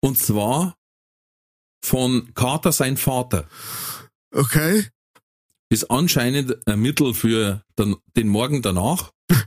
[0.00, 0.76] Und zwar
[1.84, 3.48] von Carter sein Vater.
[4.34, 4.86] okay.
[5.70, 9.12] Ist anscheinend ein Mittel für den, den Morgen danach.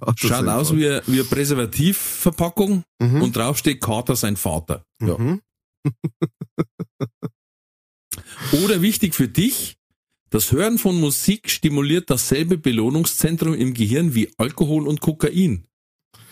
[0.00, 3.22] Das Schaut aus wie, eine- wie eine Präservativverpackung Mhm.
[3.22, 4.84] und drauf steht Carter sein Vater.
[5.00, 5.16] Ja.
[5.18, 5.40] Mhm.
[8.64, 9.76] Oder wichtig für dich,
[10.32, 15.66] das Hören von Musik stimuliert dasselbe Belohnungszentrum im Gehirn wie Alkohol und Kokain.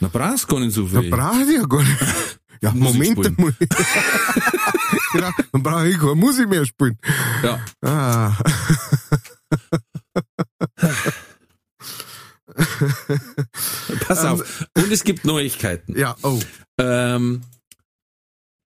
[0.00, 1.10] Na, brauchst gar nicht so Da viel.
[1.10, 1.98] brauche ich ja gar nicht.
[2.62, 3.36] Ja, Musik Moment spielen.
[3.38, 3.54] einmal.
[5.14, 6.98] genau, dann brauche ich keine Musik mehr spielen.
[7.42, 7.58] Ja.
[7.80, 8.36] Ah.
[14.06, 14.66] Pass Ähm, auf.
[14.76, 15.98] Und es gibt Neuigkeiten.
[15.98, 16.38] Ja, oh.
[16.78, 17.42] Ähm,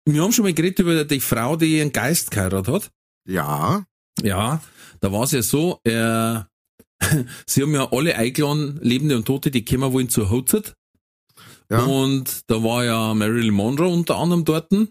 [0.06, 2.90] wir haben schon mal geredet über die Frau, die ihren Geist geheiratet hat.
[3.28, 3.84] Ja.
[4.22, 4.62] Ja,
[5.02, 6.40] da war es ja so, äh,
[7.46, 10.74] sie haben ja alle eingeladen, Lebende und Tote, die kommen wollen zur Hochzeit.
[11.70, 11.84] Ja.
[11.84, 14.70] Und da war ja Marilyn Monroe unter anderem dort.
[14.72, 14.86] Mhm.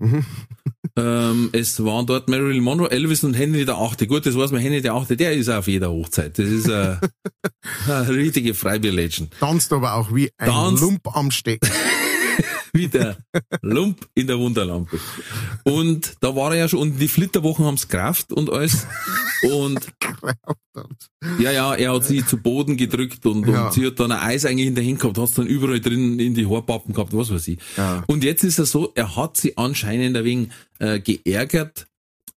[0.98, 4.06] Ähm, es waren dort Marilyn Monroe, Elvis und Henry der Achte.
[4.06, 6.38] Gut, das weiß man, Henry der Achte, der ist auf jeder Hochzeit.
[6.38, 6.96] Das ist äh,
[7.86, 9.34] eine richtige Freibier-Legend.
[9.38, 10.82] Tanzt aber auch wie ein Tanzt.
[10.82, 11.68] Lump am Stecken.
[12.76, 13.16] Wie der
[13.62, 14.98] Lump in der Wunderlampe.
[15.64, 18.86] Und da war er ja schon, und die Flitterwochen haben's gerafft und alles.
[19.50, 19.86] Und
[21.38, 23.66] ja, ja, er hat sie zu Boden gedrückt und, Ja.
[23.66, 26.18] und sie hat dann ein Eis eigentlich in der Hand gehabt, hat's dann überall drin
[26.20, 27.58] in die Haarpappen gehabt, was weiß ich.
[27.76, 28.04] Ja.
[28.06, 31.86] Und jetzt ist er so, er hat sie anscheinend ein wenig äh, geärgert,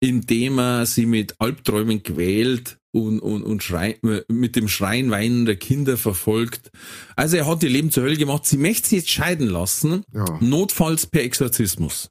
[0.00, 5.56] indem er sie mit Albträumen quält und, und, und schrei, äh, mit dem Schreien weinender
[5.56, 6.70] Kinder verfolgt.
[7.16, 8.46] Also er hat ihr Leben zur Hölle gemacht.
[8.46, 10.24] Sie möchte sie jetzt scheiden lassen, Ja.
[10.40, 12.10] notfalls per Exorzismus.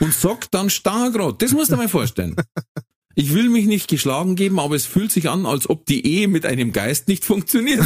[0.00, 2.36] und sagt dann Stangergrad, das musst du dir mal vorstellen.
[3.14, 6.28] Ich will mich nicht geschlagen geben, aber es fühlt sich an, als ob die Ehe
[6.28, 7.84] mit einem Geist nicht funktioniert.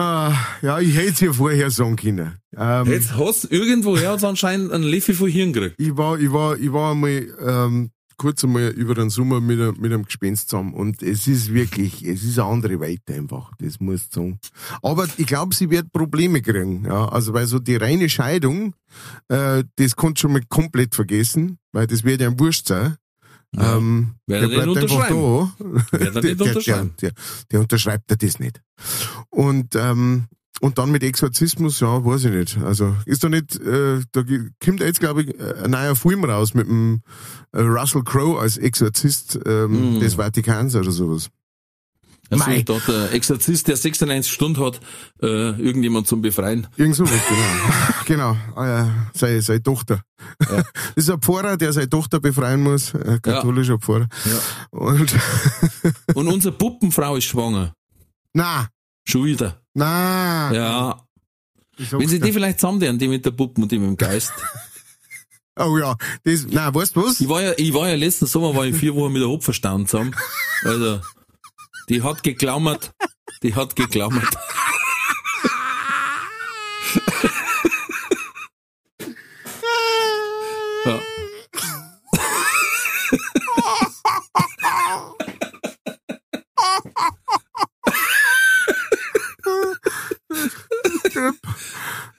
[0.00, 0.32] Ah,
[0.62, 2.36] ja, ich hätte es ja vorher sagen können.
[2.56, 5.74] Ähm, Jetzt hast irgendwo her anscheinend einen Löffel von Hirn gekriegt.
[5.78, 9.76] ich war, ich war, ich war einmal ähm, kurz einmal über den Sommer mit, einem-
[9.80, 13.80] mit einem Gespenst zusammen und es ist wirklich, es ist eine andere Welt einfach, das
[13.80, 14.38] muss sagen.
[14.82, 18.74] Aber ich glaube, sie wird Probleme kriegen, ja, also weil so die reine Scheidung,
[19.28, 22.94] äh, das kannst du schon mal komplett vergessen, weil das wird ja ein Wurscht sein.
[23.56, 23.76] Ja.
[23.76, 25.52] Ähm, Wer der bleibt einfach da.
[25.92, 26.94] Wer der, nicht der, unterschreiben.
[27.00, 27.12] der,
[27.50, 28.60] der unterschreibt er das nicht.
[29.30, 30.26] Und, ähm,
[30.60, 32.58] und dann mit Exorzismus, ja, weiß ich nicht.
[32.58, 34.22] Also ist da nicht, äh, da
[34.62, 37.00] kommt jetzt, glaube ich, ein neuer Film raus mit dem
[37.52, 40.00] äh, Russell Crowe als Exorzist ähm, Mm.
[40.00, 41.30] des Vatikans oder sowas.
[42.30, 42.62] Also Mei.
[42.62, 44.80] da der Exorzist, der 96 Stunden hat,
[45.22, 45.26] äh,
[45.60, 46.66] irgendjemand zum Befreien.
[46.76, 47.12] Irgend sowas,
[48.06, 48.36] genau.
[48.54, 50.02] genau, äh, seine, seine Tochter.
[50.42, 50.56] Ja.
[50.58, 50.64] Das
[50.96, 54.08] ist ein Pfarrer, der seine Tochter befreien muss, ein katholischer Pfarrer.
[54.26, 54.78] Ja.
[54.78, 55.14] Und,
[56.14, 57.72] Und unsere Puppenfrau ist schwanger.
[58.34, 58.68] na,
[59.06, 59.62] Schon wieder.
[59.74, 60.52] na.
[60.52, 61.02] Ja.
[61.92, 64.32] Wenn sie die vielleicht zusammen die mit der Puppen und die mit dem Geist.
[65.60, 67.20] Oh ja, das, na, weißt du was?
[67.20, 69.86] Ich war ja, ich war ja letzten Sommer, war ich vier Wochen mit der Hopferstaun
[69.86, 70.14] zusammen.
[70.64, 71.00] Also,
[71.88, 72.92] die hat geklammert.
[73.42, 74.36] Die hat geklammert.
[80.84, 81.00] Ja.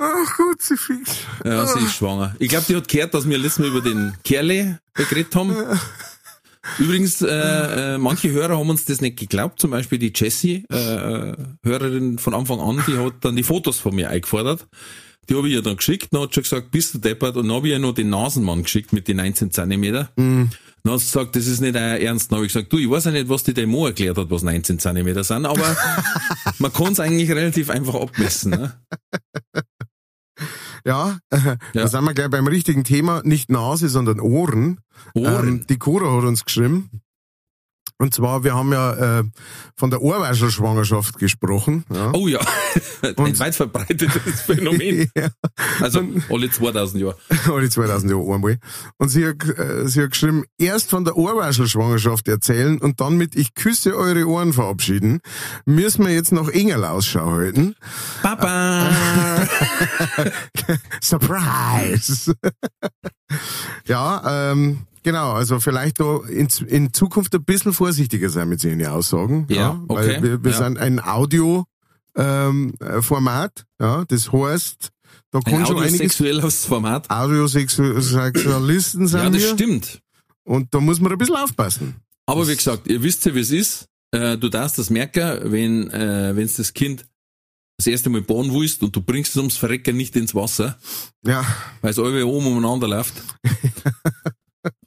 [0.02, 1.18] Ach Gott, sie fix.
[1.44, 2.36] Ja, sie ist schwanger.
[2.40, 5.56] Ich glaube, die hat gehört, dass wir letztes Mal über den Kerle geredet haben.
[6.78, 9.60] Übrigens, äh, äh, manche Hörer haben uns das nicht geglaubt.
[9.60, 13.80] Zum Beispiel die Jessie, äh, äh, Hörerin von Anfang an, die hat dann die Fotos
[13.80, 14.68] von mir eingefordert.
[15.30, 17.38] Die habe ich ihr dann geschickt, dann hat schon gesagt, bist du deppert?
[17.38, 20.10] Und dann habe ich ihr noch den Nasenmann geschickt mit den 19 Zentimeter.
[20.84, 22.32] Dann hat sie gesagt, das ist nicht euer Ernst.
[22.32, 24.44] Dann habe ich gesagt, du, ich weiß ja nicht, was die Demo erklärt hat, was
[24.44, 25.78] 19 Zentimeter sind, aber
[26.58, 28.52] man kann es eigentlich relativ einfach abmessen.
[28.52, 28.74] Ne?
[30.86, 33.22] Ja, äh, da sind wir gleich beim richtigen Thema.
[33.24, 34.80] Nicht Nase, sondern Ohren.
[35.14, 35.48] Ohren.
[35.48, 37.02] Ähm, die Cora hat uns geschrieben.
[38.02, 39.24] Und zwar, wir haben ja äh,
[39.76, 41.84] von der Ohrwaschelschwangerschaft gesprochen.
[41.94, 42.12] Ja.
[42.14, 42.40] Oh ja,
[43.18, 45.12] ein weit verbreitetes Phänomen.
[45.16, 45.28] ja,
[45.82, 47.18] Also alle 2000 Jahre.
[47.54, 48.58] alle 2000 Jahre einmal.
[48.98, 53.36] Und sie hat, äh, sie hat geschrieben, erst von der Ohrwaschelschwangerschaft erzählen und dann mit
[53.36, 55.20] Ich küsse eure Ohren verabschieden.
[55.66, 57.76] Müssen wir jetzt noch Engel Ausschau halten.
[58.22, 58.92] Papa!
[61.02, 62.34] Surprise!
[63.86, 69.46] ja, ähm, genau, also vielleicht in, in Zukunft ein bisschen vorsichtiger sein mit seinen Aussagen.
[69.50, 70.58] Ja, okay, Weil wir, wir ja.
[70.58, 71.66] sind ein Audio
[72.16, 73.02] ähm, äh,
[73.82, 74.90] ja, das heißt,
[75.32, 77.10] da Ein kann schon einiges audiosexuelles Format.
[77.10, 80.02] Audiosexualisten sind Ja, das wir stimmt.
[80.44, 81.96] und da muss man ein bisschen aufpassen.
[82.26, 83.86] Aber wie gesagt, ihr wisst ja, wie es ist.
[84.12, 87.06] Äh, du darfst das merken, wenn äh, wenn's das Kind
[87.78, 90.78] das erste Mal bauen willst und du bringst es ums Verrecken nicht ins Wasser,
[91.26, 91.46] Ja,
[91.82, 93.14] weil es alle oben umeinander läuft.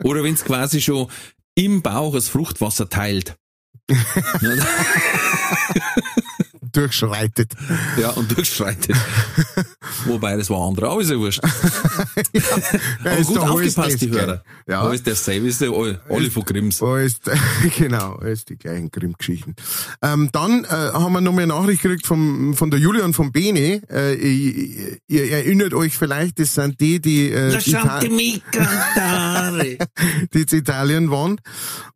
[0.05, 1.09] Oder wenn es quasi schon
[1.55, 3.37] im Bauch das Fruchtwasser teilt.
[6.77, 7.53] durchschreitet.
[8.01, 8.97] Ja, und durchschreitet.
[10.05, 11.41] Wobei, das war andere, aber ist ja wurscht.
[12.33, 12.43] Ja,
[13.01, 14.21] Aber ist gut aufgepasst, die das?
[14.21, 14.43] Hörer.
[14.67, 14.83] Ja.
[14.83, 16.83] Alles dasselbe, ist ja alle, alle von Grimms.
[16.83, 17.17] Alles,
[17.77, 19.55] genau, alles die gleichen Grimm-Geschichten.
[20.03, 23.33] Ähm, dann äh, haben wir noch mal eine Nachricht gekriegt vom, von der Julian von
[23.33, 23.83] Bene.
[23.91, 28.09] Äh, ihr, ihr erinnert euch vielleicht, das sind die, die, äh, cantare.
[30.33, 31.41] die in Italien waren.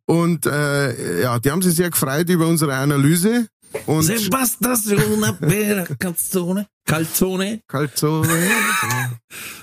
[0.05, 3.47] Und äh, ja, die haben sich sehr gefreut über unsere Analyse.
[3.85, 4.75] Und Se basta
[5.09, 6.67] una vera canzone.
[6.85, 7.63] Calzone.
[7.67, 8.27] Calzone.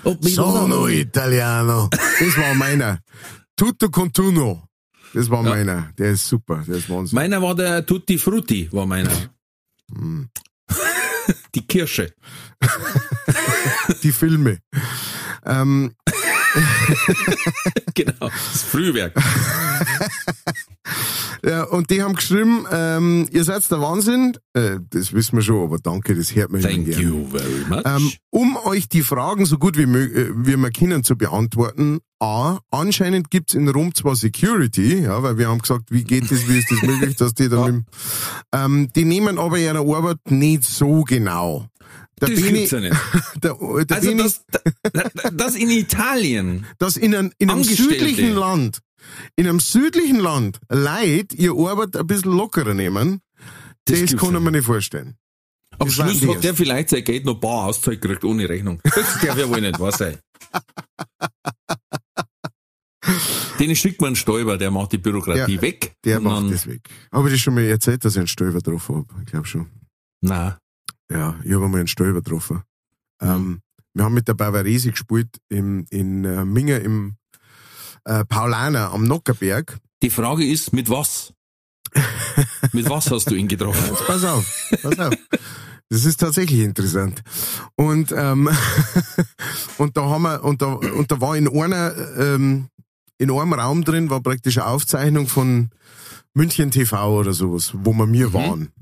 [0.06, 1.88] Oh, Sono Italiano.
[1.88, 3.00] Das war meiner.
[3.56, 4.68] Tutto continuo.
[5.14, 5.92] Das war meiner.
[5.96, 6.62] Der ist super.
[6.66, 7.16] Der ist Wahnsinn.
[7.16, 9.10] Meiner war der Tutti Frutti, war meiner.
[9.90, 10.28] Hm.
[11.54, 12.12] Die Kirsche.
[14.02, 14.58] Die Filme.
[15.46, 15.94] Ähm,
[17.94, 18.28] Genau.
[18.52, 19.14] Das Frühwerk.
[21.46, 24.36] Ja, und die haben geschrieben, ähm, ihr seid der Wahnsinn.
[24.54, 27.02] Äh, das wissen wir schon, aber danke, das hört man Thank gern.
[27.02, 27.82] you very much.
[27.84, 32.60] Ähm, um euch die Fragen so gut wie, äh, wie wir können zu beantworten, A,
[32.70, 36.58] anscheinend gibt's in Rom zwar Security, ja, weil wir haben gesagt, wie geht das, wie
[36.58, 37.84] ist das möglich, dass die dann mit,
[38.54, 41.66] ähm, die nehmen aber ihre Arbeit nicht so genau.
[42.20, 42.96] Der das gibt's ja nicht.
[43.42, 44.44] der, der Also das,
[44.92, 46.66] das, das in Italien.
[46.78, 48.80] dass in einem, in einem südlichen Land,
[49.36, 53.20] in einem südlichen Land, Leid ihr Arbeit ein bisschen lockerer nehmen,
[53.84, 55.16] Das das, kann ich mir nicht vorstellen.
[55.78, 58.80] Am Das Schluss hat der vielleicht sein Geld noch bar auszahlt gekriegt, ohne Rechnung.
[58.84, 60.18] Das darf ja wohl nicht wahr sein.
[63.58, 65.94] Den schickt man einen Stäuber, der macht die Bürokratie Ja, weg.
[66.04, 66.80] Der macht das weg.
[67.12, 69.04] Habe ich dir schon mal erzählt, dass ich einen Stöber drauf habe?
[69.20, 69.68] Ich glaube schon.
[70.22, 70.54] Nein.
[71.10, 72.62] Ja, ich habe einmal einen Stolper getroffen.
[73.20, 73.60] Ähm,
[73.92, 77.16] wir haben mit der Bavarese gespielt im, in äh, Minge im
[78.04, 79.78] äh, Paulaner am Nockerberg.
[80.02, 81.32] Die Frage ist, mit was?
[82.72, 83.84] mit was hast du ihn getroffen?
[83.88, 85.14] Jetzt pass auf, pass auf.
[85.90, 87.22] Das ist tatsächlich interessant.
[87.76, 88.50] Und, ähm,
[89.78, 92.68] und da haben wir, und da, und da war in einer, ähm,
[93.18, 95.70] in einem Raum drin, war praktisch eine Aufzeichnung von
[96.32, 98.72] München TV oder sowas, wo wir mir waren.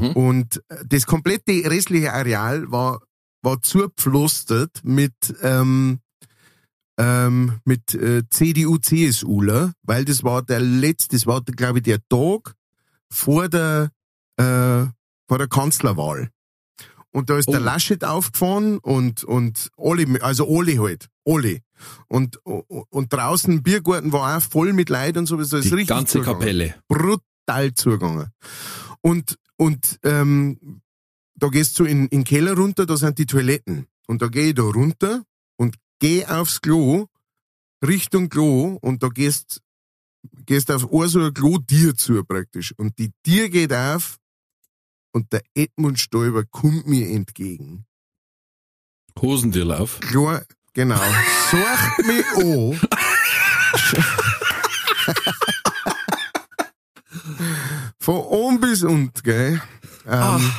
[0.00, 0.12] Mhm.
[0.12, 3.00] Und das komplette restliche Areal war,
[3.42, 5.12] war zugepflastert mit,
[5.42, 6.00] ähm,
[6.98, 11.98] ähm, mit äh, CDU, CSUler, weil das war der letzte, das war, glaube ich, der
[12.08, 12.54] Tag
[13.10, 13.90] vor der,
[14.36, 14.86] äh,
[15.28, 16.28] vor der Kanzlerwahl.
[17.14, 17.64] Und da ist der Oh.
[17.64, 21.60] Laschet aufgefahren und, und alle, also alle halt, alle.
[22.08, 25.74] Und, und draußen im Biergarten war auch voll mit Leid und so, das ist Die
[25.74, 26.74] richtig ganze zugegangen Kapelle.
[26.88, 28.28] brutal zugegangen.
[29.02, 30.82] Und, und ähm,
[31.36, 33.86] da gehst du in, in den Keller runter, da sind die Toiletten.
[34.08, 35.22] Und da gehe ich da runter
[35.56, 37.06] und gehe aufs Klo,
[37.80, 39.62] Richtung Klo, und da gehst,
[40.46, 42.74] gehst auf ein so ein Klo dir zu praktisch.
[42.76, 44.18] Und die Tür geht auf
[45.12, 47.86] und der Edmund Stoiber kommt mir entgegen.
[49.16, 50.00] Hosentürlauf.
[50.00, 51.00] Klar, genau.
[51.52, 52.80] Sucht mich an.
[58.02, 59.62] Von oben bis unten, gell.
[60.08, 60.52] Ähm,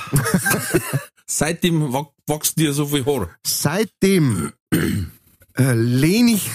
[1.26, 3.30] Seitdem wa- wächst dir so viel Haar.
[3.46, 4.52] Seitdem
[5.58, 6.50] äh, lehne ich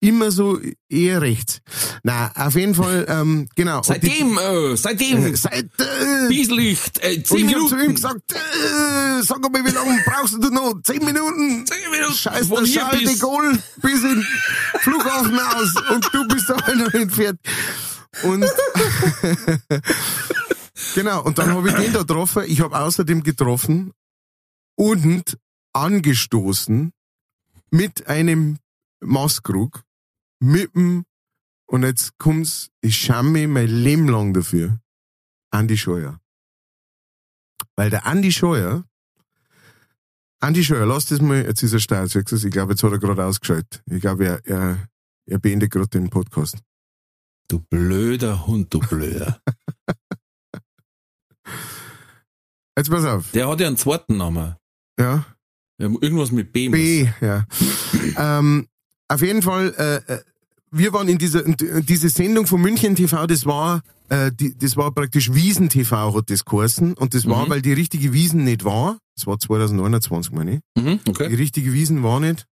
[0.00, 1.60] immer so eher rechts.
[2.02, 3.82] Na, auf jeden Fall, ähm, genau.
[3.84, 7.80] Seitdem, äh, Die, seitdem, äh, seit, äh, Dieselicht, äh, und zehn ich hab zu ihm
[7.82, 7.94] Minuten.
[7.94, 10.74] gesagt, äh, sag mal, wie lange brauchst du noch?
[10.82, 11.64] Zehn Minuten?
[11.66, 14.26] Zehn Minuten, Scheiß der Charles de Gaulle bis in
[14.80, 17.38] Flughafen aus und du bist da noch entfernt.
[18.22, 18.44] Und
[20.94, 22.44] genau, und dann habe ich den da getroffen.
[22.46, 23.92] Ich habe außerdem getroffen
[24.76, 25.38] und
[25.72, 26.92] angestoßen
[27.70, 28.58] mit einem
[29.00, 29.82] Maßkrug,
[30.40, 31.04] mit dem,
[31.66, 34.78] und jetzt kommt's, ich schäme mich mein Leben lang dafür,
[35.50, 36.20] Andi Scheuer.
[37.76, 38.84] Weil der Andi Scheuer,
[40.40, 43.24] Andi Scheuer, lass das mal, jetzt ist er steil, ich glaube, jetzt hat er gerade
[43.24, 43.82] ausgeschaltet.
[43.86, 44.88] Ich glaube, er, er,
[45.26, 46.58] er beendet gerade den Podcast.
[47.48, 49.40] Du blöder Hund, du blöder.
[52.76, 54.56] Jetzt pass auf, Der hat ja einen zweiten Namen.
[54.98, 55.24] ja.
[55.78, 56.68] Irgendwas mit B.
[56.68, 57.44] B, ja.
[58.16, 58.68] ähm,
[59.08, 60.20] auf jeden Fall, äh, äh,
[60.70, 64.92] wir waren in dieser, diese Sendung von München TV, das war, äh, die, das war
[64.92, 66.94] praktisch Wiesen TV hat das geheißen.
[66.94, 67.50] Und das war, Mhm.
[67.50, 68.98] weil die richtige Wiesen nicht war.
[69.16, 70.60] Das war 2029, meine ich.
[70.80, 71.34] Mhm, Die okay.
[71.34, 72.46] richtige Wiesen war nicht.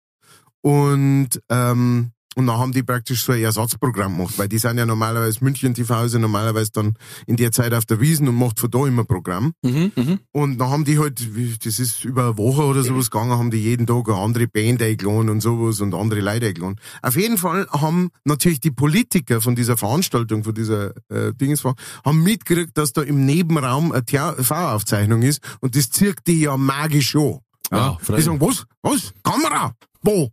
[0.63, 4.87] Und, ähm, und dann haben die praktisch so ein Ersatzprogramm gemacht, weil die sind ja
[4.87, 6.95] normalerweise, München TV ist ja normalerweise dann
[7.27, 9.55] in der Zeit auf der Wiesen und macht von da immer Programm.
[9.65, 10.21] Mhm, mhm.
[10.31, 11.21] Und dann haben die halt,
[11.67, 14.81] das ist über eine Woche oder sowas gegangen, haben die jeden Tag eine andere Band
[14.81, 16.77] eingeladen und sowas und andere Leute eingeladen.
[17.03, 22.23] Auf jeden Fall haben natürlich die Politiker von dieser Veranstaltung, von dieser äh, Dingesveranstaltung, haben
[22.23, 27.41] mitgekriegt, dass da im Nebenraum eine TV-Aufzeichnung ist und das zirkt die ja magisch an.
[27.73, 28.65] Ja, Ja, die sagen, was?
[28.83, 29.13] Was?
[29.25, 29.73] Kamera?
[30.03, 30.31] Wo?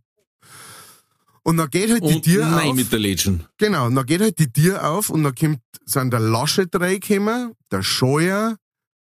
[1.46, 2.74] Und dann geht halt die Und Tür nein auf.
[2.74, 3.48] mit der Legend.
[3.56, 7.52] Genau, und dann geht halt die Tür auf und dann kommt, sind der Laschet reingekommen,
[7.70, 8.56] der Scheuer,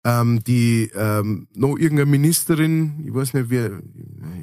[0.05, 3.57] ähm, die, ähm, noch irgendeine Ministerin, ich weiß nicht, wie,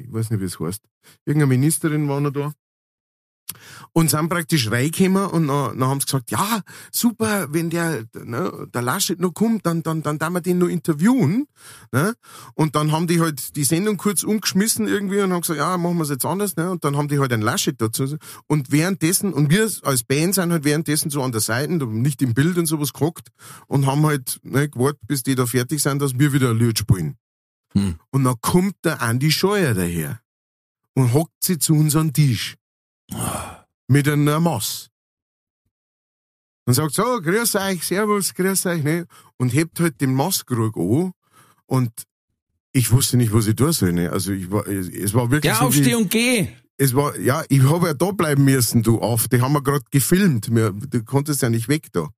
[0.03, 0.83] ich weiß nicht, wie es heißt.
[1.25, 2.53] Irgendeine Ministerin war noch da.
[3.93, 6.61] Und sind praktisch reingekommen und dann, dann haben sie gesagt, ja,
[6.91, 10.67] super, wenn der, ne, der Laschet noch kommt, dann, dann, dann darf wir den noch
[10.67, 11.47] interviewen.
[11.91, 12.13] Ne?
[12.53, 15.97] Und dann haben die halt die Sendung kurz umgeschmissen irgendwie und haben gesagt, ja, machen
[15.97, 16.55] wir es jetzt anders.
[16.55, 16.69] Ne?
[16.71, 18.17] Und dann haben die halt einen Laschet dazu.
[18.47, 22.33] Und währenddessen, und wir als Band sind halt währenddessen so an der Seite, nicht im
[22.33, 23.29] Bild und sowas gehockt
[23.67, 26.77] und haben halt ne, gewartet, bis die da fertig sind, dass wir wieder ein Lied
[26.79, 27.17] spielen.
[27.73, 27.95] Hm.
[28.11, 30.19] Und dann kommt der Andi Scheuer daher
[30.93, 32.55] und hockt sie zu uns an den Tisch.
[33.87, 34.89] Mit einer Maß.
[36.65, 39.05] Und sagt so, grüß euch, servus, grüß euch, ne?
[39.37, 41.13] Und hebt halt den Maßkrug an
[41.65, 41.91] und
[42.73, 44.11] ich wusste nicht, was ich tun soll, ne?
[44.11, 46.49] Also ich war, es war wirklich Ja, so aufsteh und geh.
[46.77, 49.29] es war, ja, ich habe ja da bleiben müssen, du auf.
[49.29, 50.53] Die haben wir gerade gefilmt.
[50.53, 52.09] Wir, du konntest ja nicht weg da.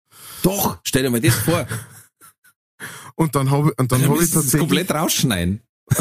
[0.41, 1.67] Doch, stell dir mal das vor.
[3.15, 5.61] Und dann habe und dann Dann habe ich tatsächlich komplett rausschneiden.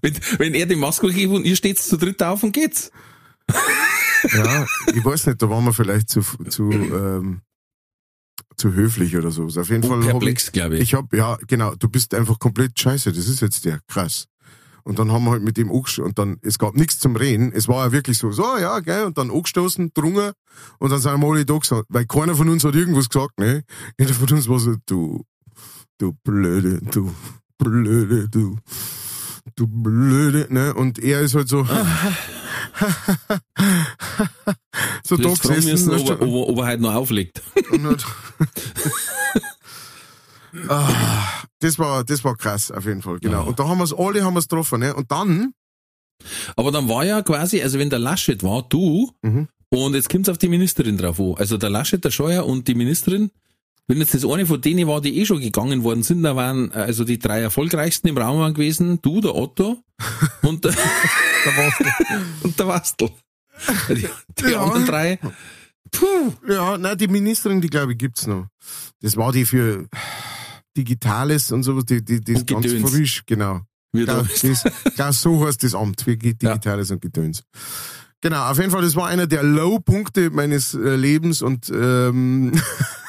[0.00, 2.90] wenn, wenn er die Maske gibt und ihr steht zu dritt auf und geht's.
[4.32, 7.42] Ja, ich weiß nicht, da waren wir vielleicht zu, zu, ähm,
[8.56, 9.44] zu höflich oder so.
[9.44, 10.82] Auf jeden Fall habe ich, Perplex, glaube ich.
[10.82, 14.26] ich hab, ja, genau, du bist einfach komplett scheiße, das ist jetzt der, krass.
[14.84, 17.52] Und dann haben wir halt mit dem angestoßen und dann, es gab nichts zum Reden.
[17.52, 20.32] Es war ja wirklich so, so, ja, gell, und dann angestoßen, drungen
[20.78, 23.64] und dann sind wir alle da gesagt, weil keiner von uns hat irgendwas gesagt, ne?
[23.98, 25.24] Jeder von uns war so, du,
[25.98, 27.10] du blöde, du
[27.56, 28.58] blöde, du,
[29.56, 30.74] du blöde, ne?
[30.74, 31.66] Und er ist halt so,
[35.04, 35.70] so da gesessen.
[35.70, 37.40] müssen, ob, er- ob, ob er heute noch auflegt.
[40.68, 43.42] ah, das war, das war krass, auf jeden Fall, genau.
[43.42, 43.48] Ja.
[43.48, 44.94] Und da haben wir es alle, haben wir es getroffen, ne?
[44.94, 45.52] Und dann,
[46.56, 49.48] Aber dann war ja quasi, also wenn der Laschet war, du, Mhm.
[49.70, 51.34] und jetzt kommt's auf die Ministerin drauf an.
[51.36, 53.30] Also der Laschet, der Scheuer und die Ministerin,
[53.86, 56.72] wenn jetzt das eine von denen war, die eh schon gegangen worden sind, da waren
[56.72, 59.82] also die drei erfolgreichsten im Raum waren gewesen, du, der Otto
[60.42, 61.84] und der, warst du.
[62.46, 63.10] und der Wastel.
[63.88, 64.06] Die,
[64.40, 64.62] die Ja.
[64.62, 65.18] anderen drei,
[65.92, 68.46] puh, Ja, nein, die Ministerin, die glaube ich gibt's noch.
[69.00, 69.86] Das war die für
[70.76, 72.90] Digitales und sowas, die, die, die ist ganz Gedöns.
[72.90, 73.60] frisch, genau.
[73.92, 74.64] wie Ja, da das,
[74.96, 77.44] ja, so heißt das Amt für Digitales und Gedöns.
[78.20, 82.52] Genau, auf jeden Fall, das war einer der Low-Punkte meines äh, Lebens und ähm,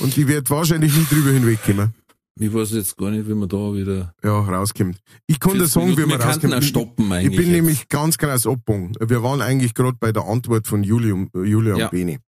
[0.00, 1.94] und die wird wahrscheinlich nie drüber hinwegkommen.
[2.40, 4.14] Ich weiß jetzt gar nicht, wie man da wieder.
[4.24, 4.96] Ja, rauskommt.
[5.26, 6.54] Ich kann dir sagen, wie man rauskommt.
[6.54, 7.36] auch stoppen Ich eigentlich.
[7.36, 7.54] bin jetzt.
[7.56, 8.92] nämlich ganz das Abbogen.
[9.00, 11.84] Wir waren eigentlich gerade bei der Antwort von Julium, äh, Julia Ja.
[11.86, 12.18] und Beni.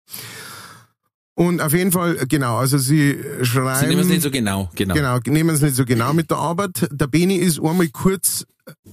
[1.37, 3.81] Und auf jeden Fall, genau, also sie schreiben.
[3.81, 4.95] Sie nehmen es nicht so genau, genau.
[4.95, 6.87] Genau, nehmen es nicht so genau mit der Arbeit.
[6.93, 8.45] Der Beni ist einmal kurz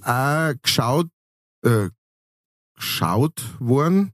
[0.06, 1.08] äh, geschaut,
[1.64, 1.90] äh,
[2.76, 4.14] geschaut worden,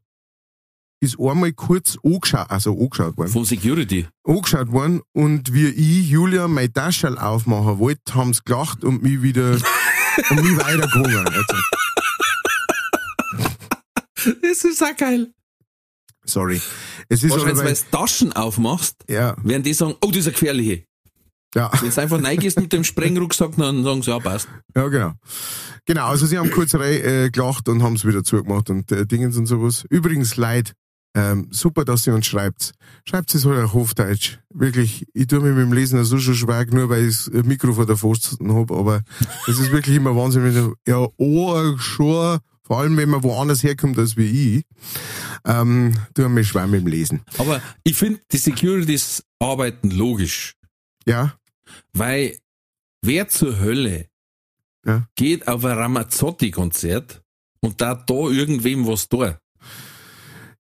[1.00, 4.08] ist einmal kurz angeschaut, also angeschaut worden, Von Security.
[4.24, 9.22] angeschaut worden und wie ich, Julia, mein Taschel aufmachen wollte, haben sie gelacht und mich
[9.22, 9.52] wieder,
[10.30, 11.28] und mich weitergegangen.
[11.28, 11.56] Also,
[14.41, 15.32] Das ist auch geil.
[16.26, 16.62] sorry.
[17.10, 20.26] Es ist aber, Wahrscheinlich, weil du Taschen aufmachst, ja, werden die sagen, oh, das ist
[20.28, 20.84] eine gefährliche.
[21.56, 21.72] ja.
[21.82, 24.48] Wenn du einfach reingehst mit dem Sprengrucksack, dann sagen sie, ja, passt.
[24.76, 25.14] Ja, genau.
[25.86, 29.06] Genau, also sie haben kurz rei- äh, gelacht und haben es wieder zugemacht und äh,
[29.06, 29.86] Dingens und sowas.
[29.89, 30.74] Übrigens, Leid,
[31.16, 32.74] ähm, super, dass ihr uns schreibt.
[33.05, 34.38] Schreibt es halt auf Hochdeutsch.
[34.53, 37.74] Wirklich, ich tue mir mit dem Lesen so schon schwer, nur weil ich das Mikro
[37.74, 39.01] vor der Pfosten hab, aber
[39.47, 43.64] es ist wirklich immer Wahnsinn, wenn du, ja, oh, schon, vor allem wenn man woanders
[43.64, 44.64] herkommt als wie ich,
[45.45, 47.22] ähm, tue mir schwer mit dem Lesen.
[47.38, 50.53] Aber ich finde, die Securities arbeiten logisch.
[51.08, 51.34] Ja,
[51.93, 52.38] Weil
[53.01, 54.08] wer zur Hölle
[54.86, 55.08] Ja.
[55.16, 57.22] geht auf ein Ramazzotti-Konzert
[57.62, 59.39] und da da irgendwem was da?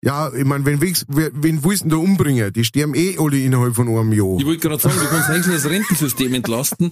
[0.05, 2.53] Ja, ich mein, wenn, wen, wen willst du denn da umbringen?
[2.53, 4.39] Die sterben eh alle innerhalb von einem Jahr.
[4.39, 6.91] Ich wollte gerade sagen, du kannst eigentlich das Rentensystem entlasten.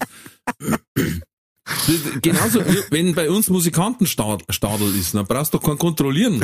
[2.22, 6.42] Genauso, wie wenn bei uns Musikantenstadel ist, dann brauchst du doch keinen kontrollieren.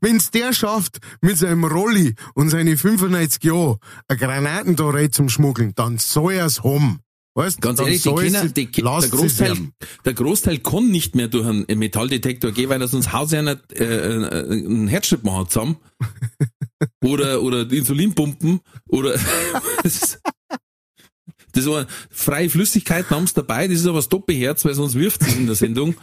[0.00, 5.28] Wenn's der schafft, mit seinem Rolli und seine 95 Jahre eine Granaten da rein zum
[5.28, 7.00] Schmuggeln, dann soll er's haben.
[7.38, 9.56] Weißt Ganz ehrlich, die Kinder, die, der, Großteil,
[10.04, 13.60] der Großteil kann nicht mehr durch einen Metalldetektor gehen, weil er sonst haut sich einer
[13.74, 15.76] äh, äh, einen Herzschritt machen zusammen.
[17.04, 18.58] oder, oder Insulinpumpen.
[18.88, 19.12] Oder
[19.84, 20.18] das
[21.66, 25.36] war freie Flüssigkeiten haben sie dabei, das ist aber das Doppelherz, weil sonst wirft es
[25.36, 25.94] in der Sendung.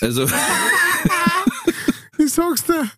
[0.00, 0.26] Also,
[2.18, 2.90] Ich sag's dir.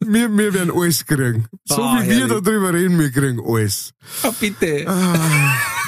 [0.00, 1.46] wir, wir werden alles kriegen.
[1.64, 2.32] So Ah, wie wir herrlich.
[2.34, 3.94] da drüber reden, wir kriegen alles.
[4.22, 4.84] ah, bitte.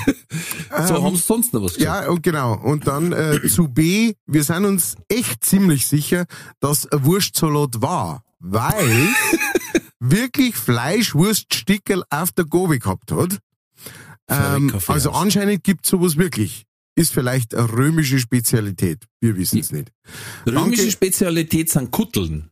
[0.87, 2.05] so, haben sie sonst noch was gesagt?
[2.05, 2.55] Ja, und genau.
[2.55, 6.27] Und dann äh, zu B, wir sind uns echt ziemlich sicher,
[6.61, 9.09] dass ein Wurstsalat war, weil
[10.01, 13.39] wirklich Fleisch, Wurststickel auf der Gobe gehabt hat.
[14.29, 15.23] Ähm, also aus.
[15.23, 16.65] anscheinend gibt's sowas wirklich.
[16.99, 19.05] Ist vielleicht eine römische Spezialität.
[19.21, 19.93] Wir wissen es nicht.
[20.47, 20.91] Römische danke.
[20.91, 22.51] Spezialität sind Kutteln.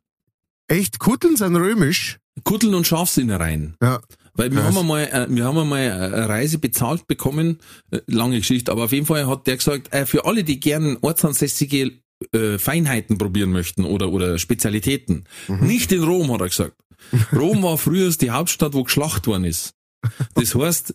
[0.68, 2.18] Echt, Kutteln sind römisch?
[2.42, 3.74] Kutteln und Schafsinnereien.
[3.82, 4.00] Ja.
[4.36, 4.74] Weil wir Krass.
[4.74, 7.58] haben einmal, äh, wir haben einmal eine Reise bezahlt bekommen,
[7.90, 10.96] äh, lange Geschichte, aber auf jeden Fall hat der gesagt, äh, für alle, die gern
[11.00, 11.92] ortsansässige
[12.32, 15.66] äh, Feinheiten probieren möchten oder, oder Spezialitäten, Mhm.
[15.66, 16.76] nicht in Rom, hat er gesagt.
[17.32, 19.74] Rom war früher die Hauptstadt, wo geschlacht worden ist.
[20.34, 20.94] Das heißt,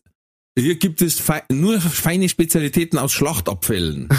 [0.61, 4.09] hier gibt es fei nur feine Spezialitäten aus Schlachtabfällen.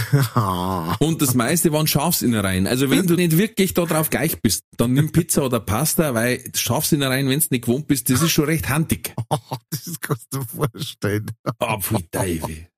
[0.98, 2.66] Und das meiste waren Schafsinnereien.
[2.66, 6.42] Also wenn du nicht wirklich da drauf gleich bist, dann nimm Pizza oder Pasta, weil
[6.54, 9.14] Schafsinnereien, wenn du nicht gewohnt bist, das ist schon recht handig.
[9.70, 11.30] das kannst du dir vorstellen.
[11.58, 12.68] Ah, pfui Teufel.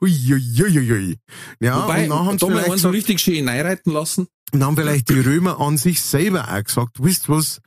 [0.00, 1.18] Huiuiuiui.
[1.60, 4.28] Ja, Wobei, und dann haben sie da vielleicht so richtig schön reinreiten lassen.
[4.52, 7.60] dann haben vielleicht die Römer an sich selber auch gesagt, wisst was,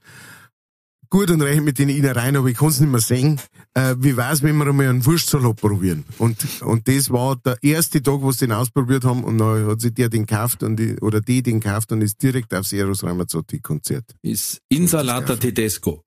[1.12, 3.39] gut und recht mit den Innereien, aber ich kann's nicht mehr sehen.
[3.76, 6.05] Äh, wie wär's, wenn wir einmal einen Wurstsalat probieren?
[6.18, 9.82] Und, und das war der erste Tag, wo sie den ausprobiert haben und dann hat
[9.82, 13.03] sich der den gekauft und die, oder die den gekauft und ist direkt aufs Eros
[13.03, 14.16] Ramazzotti Konzert.
[14.24, 16.03] Ist Insalata Tedesco.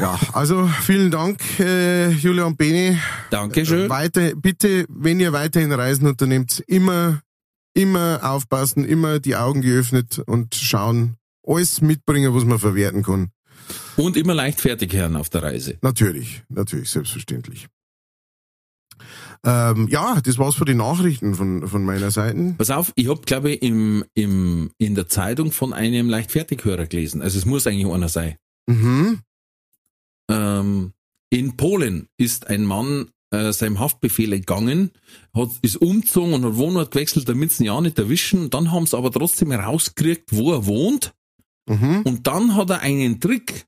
[0.00, 2.96] Ja, also vielen Dank, äh, Julia und Beni.
[3.30, 3.90] Dankeschön.
[3.90, 7.20] Weiter, bitte, wenn ihr weiterhin Reisen unternehmt, immer,
[7.74, 11.16] immer aufpassen, immer die Augen geöffnet und schauen,
[11.46, 13.30] alles mitbringen, was man verwerten kann.
[13.96, 15.78] Und immer leichtfertig hören auf der Reise.
[15.82, 17.68] Natürlich, natürlich, selbstverständlich.
[19.44, 22.54] Ähm, ja, das war's für die Nachrichten von, von meiner Seite.
[22.56, 27.22] Pass auf, ich hab glaube ich, im, im, in der Zeitung von einem Leichtfertighörer gelesen.
[27.22, 28.36] Also es muss eigentlich einer sein.
[28.66, 29.20] Mhm.
[30.30, 30.92] Ähm,
[31.30, 34.92] in Polen ist ein Mann äh, seinem Haftbefehl entgangen,
[35.34, 38.50] hat, ist umgezogen und hat Wohnort gewechselt, damit sie ihn ja nicht erwischen.
[38.50, 41.14] Dann haben sie aber trotzdem herausgekriegt, wo er wohnt.
[41.68, 42.02] Mhm.
[42.02, 43.66] Und dann hat er einen Trick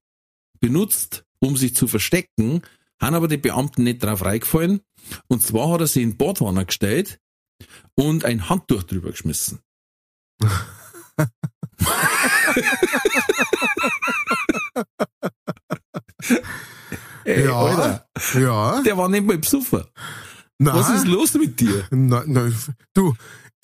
[0.61, 2.63] benutzt, um sich zu verstecken,
[3.01, 4.81] haben aber die Beamten nicht drauf reingefallen.
[5.29, 7.19] Und zwar hat er sie in den Bordwanner gestellt
[7.95, 9.61] und ein Handtuch drüber geschmissen.
[17.25, 17.57] Ey, Ja.
[17.59, 18.07] Alter,
[18.39, 18.83] Ja.
[18.83, 19.85] der war nicht mal besoffen.
[20.59, 21.87] Was ist los mit dir?
[21.91, 22.51] Na, na,
[22.95, 23.15] du,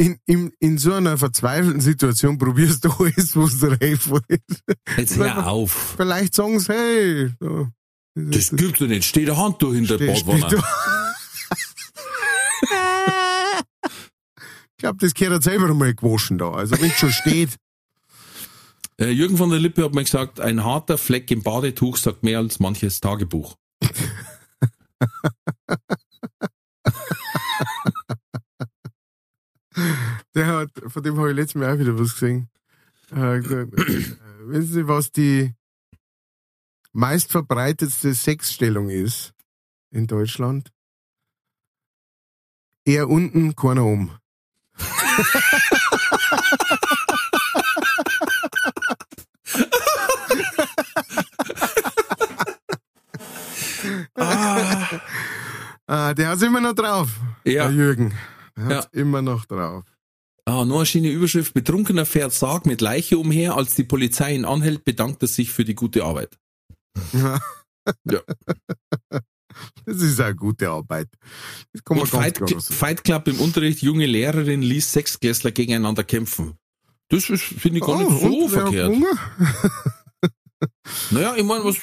[0.00, 4.42] in, in, in so einer verzweifelten Situation probierst du alles, was dir einfällt.
[4.96, 5.94] Jetzt hör auf.
[5.96, 7.30] Vielleicht sagen sie, hey.
[7.38, 7.68] So.
[8.14, 9.04] Das gibt's doch nicht.
[9.04, 10.62] Steht ein Handtuch hinter der Badwanne.
[14.72, 16.52] Ich glaube, das gehört selber einmal gewaschen da.
[16.52, 17.50] Also wenn es schon steht.
[18.98, 22.36] Äh, Jürgen von der Lippe hat mir gesagt, ein harter Fleck im Badetuch sagt mehr
[22.38, 23.56] als manches Tagebuch.
[30.34, 32.48] Der hat, von dem habe ich letztes Mal auch wieder was gesehen.
[33.10, 34.16] Äh, gesagt, äh,
[34.46, 35.54] wissen Sie, was die
[36.92, 39.32] meistverbreitetste Sexstellung ist
[39.90, 40.70] in Deutschland?
[42.84, 44.16] Er unten, keiner um.
[55.86, 57.08] Ah, der hat's immer noch drauf.
[57.44, 57.68] Ja.
[57.68, 58.12] Der
[58.56, 59.84] Der hat's immer noch drauf.
[60.44, 61.54] Ah, nur eine schöne Überschrift.
[61.54, 63.56] Betrunkener fährt Sarg mit Leiche umher.
[63.56, 66.38] Als die Polizei ihn anhält, bedankt er sich für die gute Arbeit.
[67.12, 67.40] Ja.
[68.04, 68.20] Ja.
[69.84, 71.08] Das ist eine gute Arbeit.
[71.88, 72.60] Und Fight, sagen.
[72.60, 76.54] Fight Club im Unterricht, junge Lehrerin ließ Sechsklässler gegeneinander kämpfen.
[77.08, 78.92] Das finde ich, gar Ah, nicht so wer hat verkehrt.
[81.10, 81.76] Naja, ich meine, was,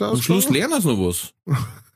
[0.00, 1.34] am Schluss lernen sie noch was.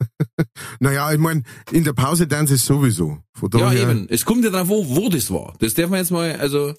[0.81, 3.19] Naja, ich meine, in der Pause dann ist es sowieso.
[3.35, 4.07] Von Ja, daher, eben.
[4.09, 5.55] Es kommt ja drauf, wo, wo das war.
[5.59, 6.75] Das darf man jetzt mal, also,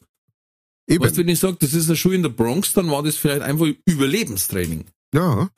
[0.88, 1.04] eben.
[1.04, 3.42] weißt wenn ich sage, das ist eine Schule in der Bronx, dann war das vielleicht
[3.42, 4.86] einfach Überlebenstraining.
[5.14, 5.50] Ja.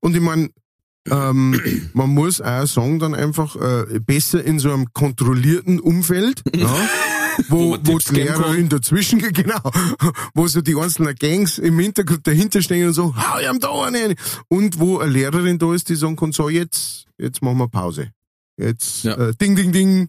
[0.00, 0.50] Und ich meine,
[1.10, 1.60] ähm,
[1.92, 6.74] man muss auch sagen, dann einfach äh, besser in so einem kontrollierten Umfeld, ja,
[7.48, 8.14] Wo wo, wo, die.
[8.14, 9.60] Lehrerin dazwischen, genau,
[10.34, 13.72] wo so die einzelnen Gangs im Hintergrund dahinter stehen und so, hau ich am da
[13.84, 14.14] einen.
[14.48, 18.10] Und wo eine Lehrerin da ist, die sagen kann, so jetzt, jetzt machen wir Pause.
[18.56, 19.14] Jetzt, Ja.
[19.16, 20.08] äh, ding, ding, ding.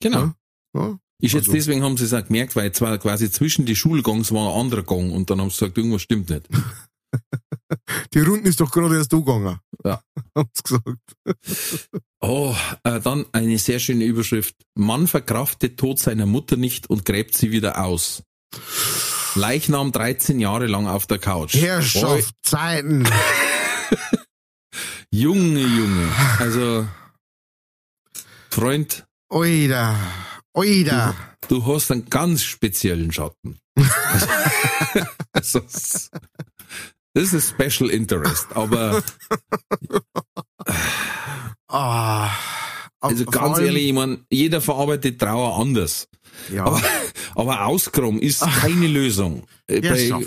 [0.00, 0.18] Genau.
[0.20, 0.34] Ja.
[0.74, 0.98] Ja.
[1.20, 4.30] Ich schätze, Also- deswegen haben sie es auch gemerkt, weil zwar quasi zwischen die Schulgangs
[4.32, 6.48] war ein anderer Gang und dann haben sie gesagt, irgendwas stimmt nicht.
[8.12, 9.58] Die Runden ist doch gerade erst angegangen.
[9.84, 10.00] Ja.
[10.36, 10.98] Haben sie gesagt.
[12.20, 12.54] Oh,
[12.84, 14.56] äh, dann eine sehr schöne Überschrift.
[14.74, 18.22] Mann verkraftet Tod seiner Mutter nicht und gräbt sie wieder aus.
[19.34, 21.54] Leichnam 13 Jahre lang auf der Couch.
[21.54, 23.04] Herrschaft, Zeiten.
[23.06, 23.10] Oi,
[25.10, 26.08] Junge, Junge.
[26.38, 26.88] Also,
[28.50, 29.96] Freund, Oida.
[30.52, 31.14] Oida.
[31.48, 33.58] du hast einen ganz speziellen Schatten.
[35.32, 35.60] also,
[37.14, 39.02] das ist Special Interest, aber
[41.68, 42.30] Ah.
[43.00, 46.08] also ganz ehrlich, ich mein, jeder verarbeitet Trauer anders.
[46.52, 46.64] Ja.
[46.66, 46.82] Aber,
[47.34, 49.44] aber Auskram ist keine Lösung.
[49.66, 50.26] Äh, bei,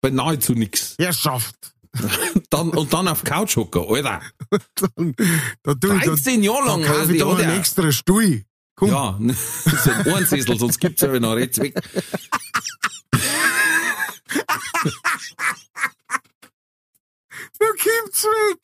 [0.00, 0.96] bei nahezu nix.
[0.98, 1.54] Herrschaft.
[2.50, 4.22] Dann, und dann auf Couch hocken, Alter.
[4.96, 5.14] Dann,
[5.62, 6.82] da tu ich, da, 13 Jahre da lang.
[6.84, 8.44] kauf also ich da einen extra Stuhl.
[8.76, 8.88] Komm.
[8.88, 9.18] Ja,
[9.84, 11.74] so ein Ohrensessel, sonst gibt's ja noch rechts weg.
[17.62, 18.58] Da kommt's weg.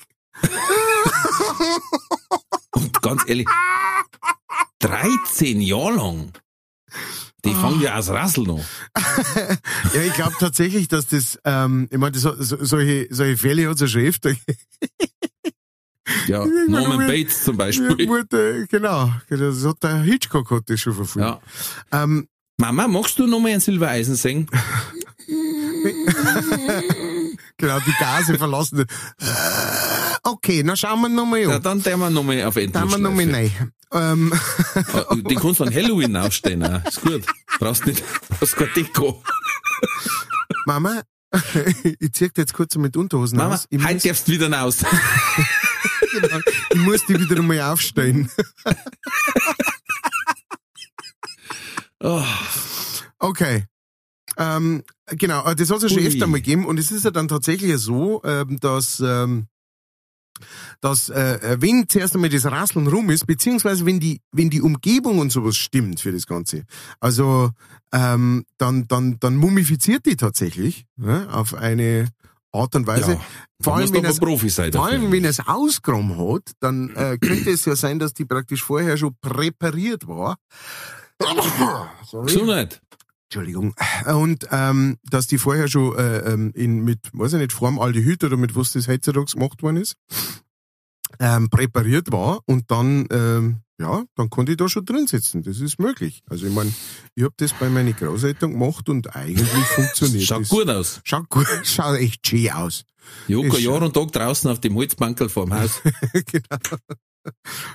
[2.73, 3.47] Und ganz ehrlich,
[4.81, 6.33] 13 Jahre lang.
[7.45, 8.65] Die fangen ja aus Rassel noch.
[9.95, 13.77] Ja, ich glaube tatsächlich, dass das, ähm, ich meine, so, so, solche, solche Fälle hat
[13.77, 14.33] es ja schon öfter.
[16.27, 17.93] Ja, Norman Bates zum Beispiel.
[18.33, 21.41] Äh, genau, das hat der Hitchcock hat das schon verfolgt.
[21.93, 22.03] Ja.
[22.03, 22.29] Ähm,
[22.59, 24.51] Mama, magst du noch mal ein Silbereisen singen?
[27.59, 28.85] genau, die Gase verlassen.
[30.23, 31.63] Okay, na schauen wir nochmal Ja, an.
[31.63, 33.61] dann tun wir noch mal auf Dann wir nochmal Endlosschleife.
[33.61, 33.73] rein.
[33.93, 34.33] Ähm,
[34.75, 36.63] Äh, Die kannst du an Halloween aufstehen.
[36.65, 36.85] auch.
[36.85, 37.25] Ist gut.
[37.59, 39.23] Brauchst nicht, brauchst kein Deko.
[40.67, 41.03] Mama,
[41.99, 43.67] ich zieh dir jetzt kurz mit Unterhosen Mama, aus.
[43.71, 44.79] Ich heute muss, darfst du wieder raus.
[46.13, 46.39] genau,
[46.71, 48.31] ich muss die wieder einmal aufstellen.
[52.01, 52.23] Oh,
[53.19, 53.65] Okay.
[54.39, 56.07] Ähm, genau, äh, das hat es ja schon Ui.
[56.07, 59.49] öfter mal gegeben und es ist ja dann tatsächlich so, ähm, dass ähm,
[60.81, 65.19] dass äh, wenn zuerst einmal das Rasseln rum ist, beziehungsweise wenn die, wenn die Umgebung
[65.19, 66.65] und sowas stimmt für das Ganze,
[67.01, 67.51] also
[67.93, 72.09] ähm, dann, dann, dann mumifiziert die tatsächlich ne, auf eine
[72.53, 73.13] Art und Weise.
[73.13, 73.21] Ja,
[73.61, 77.51] vor allem, wenn es, Profi sein vor allem, wenn es ausgegraben hat, dann äh, könnte
[77.51, 80.37] es ja sein, dass die praktisch vorher schon präpariert war.
[82.25, 82.81] Gesundheit.
[83.31, 83.75] Entschuldigung.
[84.07, 88.39] Und ähm, dass die vorher schon äh, ähm, in mit, weiß ich nicht, Formaldehyd oder
[88.39, 89.97] mit was das heutzutage gemacht worden ist,
[91.21, 95.43] ähm, präpariert war und dann, ähm, ja, dann konnte ich da schon drin sitzen.
[95.43, 96.23] Das ist möglich.
[96.31, 96.73] Also ich meine,
[97.15, 100.49] ich habe das bei meinen Großeltern gemacht und eigentlich funktioniert Schaut das.
[100.49, 101.01] gut aus.
[101.05, 102.85] Schaut gut, schaut echt schön aus.
[103.27, 105.83] Joko, Jahr und Tag draußen auf dem Holzbankerl vorm Haus.
[106.13, 106.79] genau.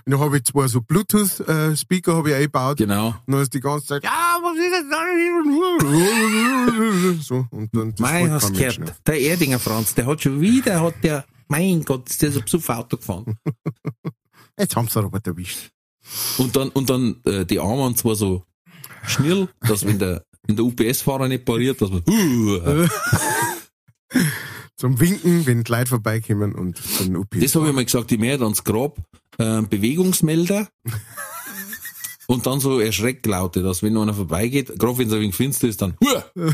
[0.05, 2.77] Und dann habe ich zwei so Bluetooth-Speaker habe ich eingebaut.
[2.77, 3.07] Genau.
[3.25, 5.03] Und dann ist die ganze Zeit, ja, was ist das da?
[7.21, 8.95] So, und dann, das Mei, folgt hast du gehört?
[9.07, 12.69] Der Erdinger Franz, der hat schon wieder, hat der, mein Gott, ist der so psuf
[12.69, 13.37] Auto gefahren.
[14.59, 15.71] Jetzt haben sie aber erwischt.
[16.37, 18.43] Und dann, und dann, äh, die Arme und zwar so
[19.05, 22.87] schnell, dass wenn der, wenn der UPS-Fahrer nicht pariert, dass man, uh,
[24.75, 27.29] Zum Winken, wenn die Leute vorbeikommen und dann UP.
[27.39, 28.97] das habe ich mal gesagt, ich mehr ans Grab,
[29.37, 30.67] äh, Bewegungsmelder.
[32.27, 35.81] Und dann so Erschrecklaute, dass wenn einer vorbeigeht, gerade wenn es ein wenig finster ist,
[35.81, 36.25] dann, Hua!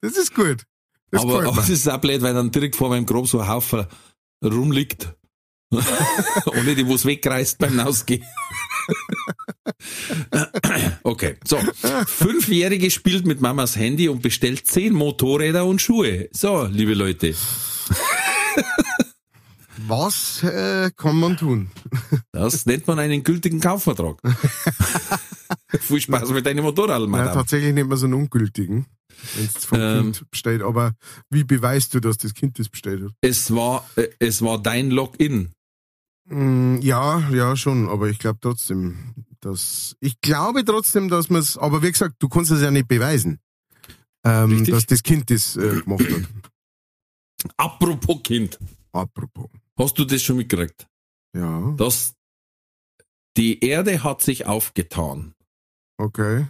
[0.00, 0.64] Das ist gut.
[1.10, 3.86] Das aber, das ist auch blöd, weil dann direkt vor meinem Grab so ein Haufen
[4.42, 5.12] rumliegt.
[6.46, 8.24] Ohne die, wo es wegreißt beim Ausgehen.
[11.02, 11.58] okay, so.
[12.06, 16.28] Fünfjährige spielt mit Mamas Handy und bestellt zehn Motorräder und Schuhe.
[16.32, 17.34] So, liebe Leute.
[19.86, 21.70] Was äh, kann man tun?
[22.32, 24.20] Das nennt man einen gültigen Kaufvertrag.
[25.80, 27.32] Viel Spaß mit deinem Motorrad, Madame.
[27.32, 28.86] tatsächlich nicht mehr so einen ungültigen,
[29.36, 30.02] wenn es vom Ähm.
[30.12, 30.62] Kind bestellt.
[30.62, 30.94] Aber
[31.30, 33.12] wie beweist du, dass das Kind das bestellt hat?
[33.20, 35.50] Es war, äh, es war dein Login.
[36.28, 41.56] Mm, Ja, ja, schon, aber ich glaube trotzdem, dass ich glaube trotzdem, dass man es,
[41.58, 43.38] aber wie gesagt, du kannst es ja nicht beweisen,
[44.24, 47.52] ähm, dass das Kind das äh, gemacht hat.
[47.56, 48.58] Apropos Kind.
[48.92, 49.50] Apropos.
[49.78, 50.86] Hast du das schon mitgekriegt?
[51.36, 52.14] Ja, dass
[53.36, 55.34] die Erde hat sich aufgetan
[55.98, 56.46] okay.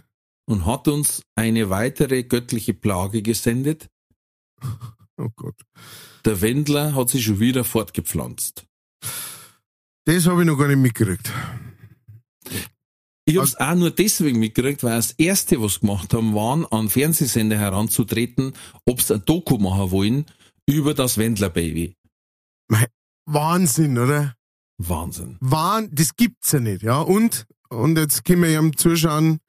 [0.47, 3.89] und hat uns eine weitere göttliche Plage gesendet.
[5.17, 5.55] Oh Gott.
[6.25, 8.65] Der Wendler hat sich schon wieder fortgepflanzt.
[10.03, 11.31] Das habe ich noch gar nicht mitgekriegt.
[13.23, 16.89] Ich habe es auch nur deswegen mitgekriegt, weil das Erste, was gemacht haben, waren, an
[16.89, 18.53] Fernsehsender heranzutreten,
[18.85, 20.25] ob sie ein Doku machen wollen
[20.67, 21.95] über das Wendler-Baby.
[23.25, 24.35] Wahnsinn, oder?
[24.77, 25.37] Wahnsinn.
[25.39, 26.99] Wahn, das gibt's ja nicht, ja.
[26.99, 29.39] Und, und jetzt können wir ihm zuschauen,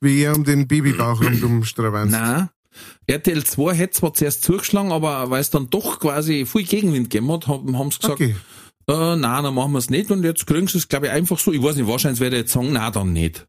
[0.00, 2.12] wie er um den Babybauch rundum stravanzt.
[2.12, 2.48] Nein.
[3.06, 7.30] RTL 2 hätte zwar zuerst zugeschlagen, aber weil es dann doch quasi viel Gegenwind gegeben
[7.32, 8.36] hat, haben, sie gesagt, Okay.
[8.88, 11.38] äh, nein, dann machen wir es nicht und jetzt kriegen sie es, glaube ich, einfach
[11.38, 11.52] so.
[11.52, 13.46] Ich weiß nicht, wahrscheinlich werde ich jetzt sagen, nein, dann nicht.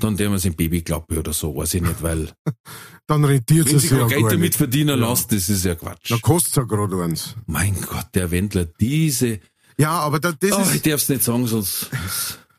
[0.00, 2.30] Dann der wir es im Baby glaube oder so, weiß ich nicht, weil
[3.08, 5.10] Dann rentiert es sich ja Geld damit verdienen Ja.
[5.10, 6.10] lässt, das ist ja Quatsch.
[6.10, 7.34] Da kostet's ja gerade eins.
[7.46, 9.40] Mein Gott, der Wendler, diese,
[9.78, 11.88] Ja, aber da, das oh, ist ich darf's nicht sagen, sonst,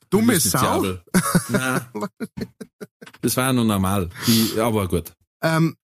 [0.10, 0.84] dumme Sau.
[1.50, 1.82] Nein.
[3.22, 4.10] Das war ja noch normal.
[4.28, 5.12] Die, aber gut.
[5.42, 5.76] Ähm,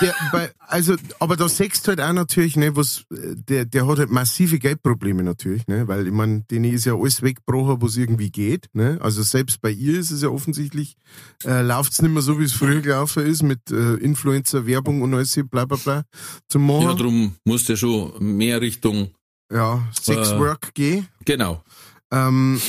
[0.00, 3.98] der, bei, also, aber da sechst halt auch natürlich, ne, was, äh, der, der hat
[3.98, 8.30] halt massive Geldprobleme natürlich, ne, weil ich meine, denen ist ja alles weggebrochen, was irgendwie
[8.30, 10.96] geht, ne, also selbst bei ihr ist es ja offensichtlich,
[11.44, 15.14] äh, läuft's nicht mehr so, wie es früher gelaufen ist, mit äh, Influencer, Werbung und
[15.14, 16.02] alles, bla bla bla,
[16.48, 19.10] zum Ja, machen, drum musst du ja schon mehr Richtung,
[19.52, 20.56] ja, Sex Äh.
[20.74, 21.62] Gehen, genau.
[22.10, 22.60] ähm,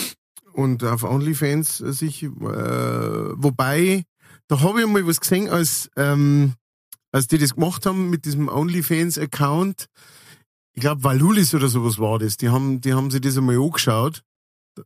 [0.54, 4.04] und auf OnlyFans sich, äh, wobei,
[4.48, 6.54] da habe ich mal was gesehen, als, ähm,
[7.14, 9.86] als die das gemacht haben mit diesem OnlyFans-Account.
[10.74, 12.36] Ich glaube, Valulis oder sowas war das.
[12.38, 14.24] Die haben, die haben sich das einmal angeschaut.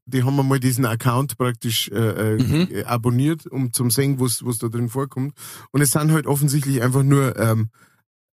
[0.05, 2.67] Die haben einmal diesen Account praktisch äh, äh, Mhm.
[2.69, 5.33] äh, abonniert, um zum sehen, was, was da drin vorkommt.
[5.71, 7.69] Und es sind halt offensichtlich einfach nur ähm,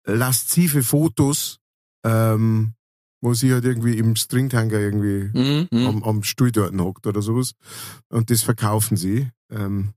[0.05, 1.59] laszive Fotos,
[2.05, 2.75] ähm,
[3.23, 5.87] wo sie halt irgendwie im Stringtanger irgendwie Mhm, mhm.
[5.87, 7.53] am, am Stuhl dort hockt oder sowas.
[8.11, 9.31] Und das verkaufen sie.
[9.51, 9.95] Ähm,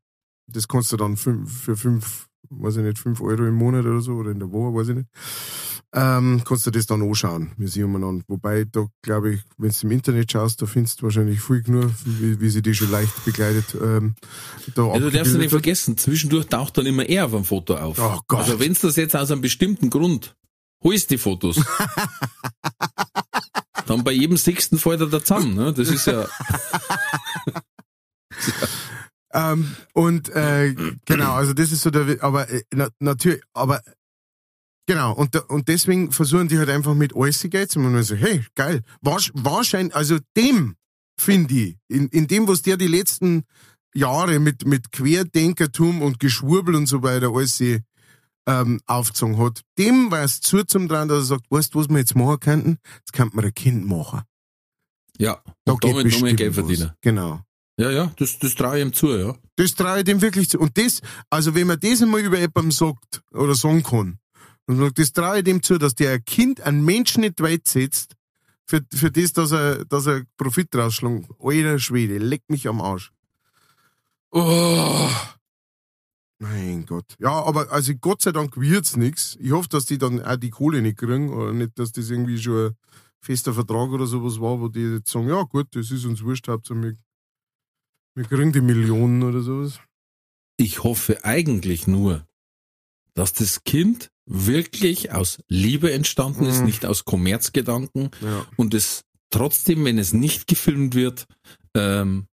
[0.48, 4.02] das kannst du dann fünf, für fünf, weiß ich nicht, fünf Euro im Monat oder
[4.02, 5.08] so oder in der Woche, weiß ich nicht.
[5.94, 8.24] Ähm, kannst du das dann anschauen, sie umeinander.
[8.30, 11.92] Wobei, da glaube ich, wenn du im Internet schaust, da findest du wahrscheinlich viel genug,
[12.06, 13.76] wie, wie sie die schon leicht begleitet.
[13.82, 14.16] Ähm,
[14.74, 15.52] da Ja, du darfst ja nicht hat.
[15.52, 18.00] vergessen, zwischendurch taucht dann immer er auf dem Foto auf.
[18.00, 18.40] Oh Gott.
[18.40, 20.36] Also wenn's das jetzt aus einem bestimmten Grund
[20.84, 21.58] holst die Fotos,
[23.86, 25.56] dann bei jedem sechsten fällt er da zusammen.
[25.56, 25.74] Ne?
[25.74, 26.26] Das ist ja,
[29.34, 30.74] Ähm, und äh,
[31.06, 33.82] genau, also das ist so der, aber äh, na, natürlich, aber
[34.88, 37.96] Genau, und, und deswegen versuchen die halt einfach mit alles Geld zu machen.
[37.96, 38.82] Und so, hey, geil.
[39.02, 40.76] Wahrsch- Wahrscheinlich, also dem,
[41.18, 43.44] finde ich, in, in dem, was der die letzten
[43.94, 47.82] Jahre mit, mit Querdenkertum und Geschwurbel und so weiter alles sie,
[48.48, 51.88] ähm, aufgezogen hat, dem war es zu zum dran, dass er sagt, weißt du, was
[51.88, 52.78] wir jetzt machen könnten?
[52.98, 54.24] Jetzt könnten wir ein Kind machen.
[55.20, 56.92] Ja, Da und damit nochmal bestimmt Geld verdienen.
[57.02, 57.42] Genau.
[57.82, 59.36] Ja, ja, das, das traue ich ihm zu, ja.
[59.56, 60.60] Das traue ich dem wirklich zu.
[60.60, 61.02] Und das,
[61.32, 64.20] also wenn man das einmal über jemandem sagt oder sagen kann,
[64.68, 67.68] und sagt, das traue ich dem zu, dass der ein Kind, ein Menschen nicht weit
[67.68, 68.14] setzt,
[68.68, 71.28] für, für das, dass er, dass er Profit rausschlägt.
[71.40, 73.12] Alter Schwede, leck mich am Arsch.
[74.30, 75.10] Oh.
[76.38, 77.16] Mein Gott.
[77.18, 79.38] Ja, aber also Gott sei Dank wird's nix.
[79.42, 82.38] Ich hoffe, dass die dann auch die Kohle nicht kriegen oder nicht, dass das irgendwie
[82.38, 82.76] schon ein
[83.22, 86.48] fester Vertrag oder sowas war, wo die jetzt sagen, ja gut, das ist uns wurscht,
[86.48, 86.96] Hauptsache wir,
[88.16, 89.80] wir kriegen die Millionen oder sowas.
[90.58, 92.28] Ich hoffe eigentlich nur,
[93.14, 96.66] dass das Kind wirklich aus Liebe entstanden ist, Mhm.
[96.66, 101.26] nicht aus Kommerzgedanken Ja, und es trotzdem, wenn es nicht gefilmt wird,
[101.76, 102.28] ähm,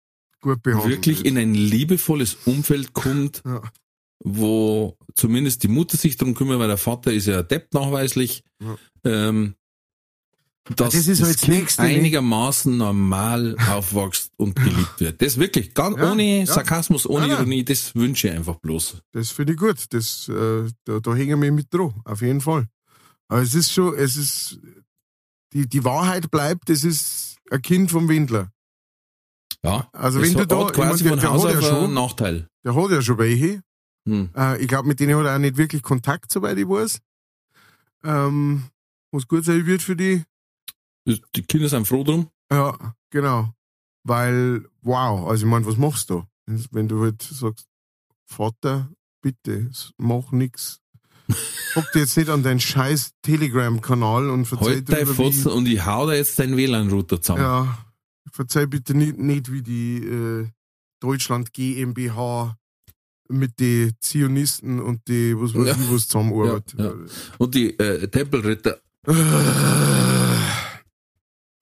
[0.41, 1.28] wirklich wird.
[1.28, 3.61] in ein liebevolles Umfeld kommt, Ja.
[4.23, 8.78] wo zumindest die Mutter sich drum kümmert, weil der Vater ist ja Depp nachweislich, Ja.
[9.03, 9.55] ähm,
[10.76, 11.89] dass das ist halt das Kind Nächste, ne?
[11.89, 15.22] einigermaßen normal aufwächst und geliebt wird.
[15.22, 16.45] Das wirklich, ganz Ja, ohne ja.
[16.45, 17.38] Sarkasmus, ohne nein.
[17.38, 18.97] Ironie, das wünsche ich einfach bloß.
[19.11, 19.86] Das finde ich gut.
[19.93, 22.68] Das, äh, da, da hängen wir mit dran, auf jeden Fall.
[23.28, 24.59] Aber es ist schon, es ist,
[25.53, 28.51] die, die Wahrheit bleibt, es ist ein Kind vom Windler.
[29.63, 32.47] Ja, Also wenn du da, quasi ich mein, der, der, hat ja schon, Nachteil.
[32.63, 33.61] der hat ja schon welche.
[34.07, 34.30] Hm.
[34.36, 36.99] Äh, ich glaube, mit denen hat er auch nicht wirklich Kontakt, soweit ich weiß.
[38.03, 38.66] Ähm,
[39.11, 40.24] was gut sein wird für die.
[41.07, 42.29] Die Kinder sind froh drum.
[42.51, 43.53] Ja, genau.
[44.03, 46.23] Weil, wow, also ich meine, was machst du?
[46.71, 47.67] Wenn du halt sagst,
[48.25, 48.89] Vater,
[49.21, 50.79] bitte, mach nix.
[51.75, 55.83] Hock dir jetzt nicht an deinen scheiß Telegram-Kanal und verzeih Halt dein Fotzen und ich
[55.85, 57.41] hau da jetzt deinen WLAN-Router zusammen.
[57.41, 57.77] ja,
[58.31, 60.47] verzeih bitte nicht, nicht wie die äh,
[60.99, 62.55] Deutschland GmbH
[63.27, 65.73] mit den Zionisten und die, was weiß Ja.
[65.83, 66.79] ich, was zusammenarbeitet.
[66.79, 66.93] Ja,
[67.39, 68.79] Und die äh, Tempelritter,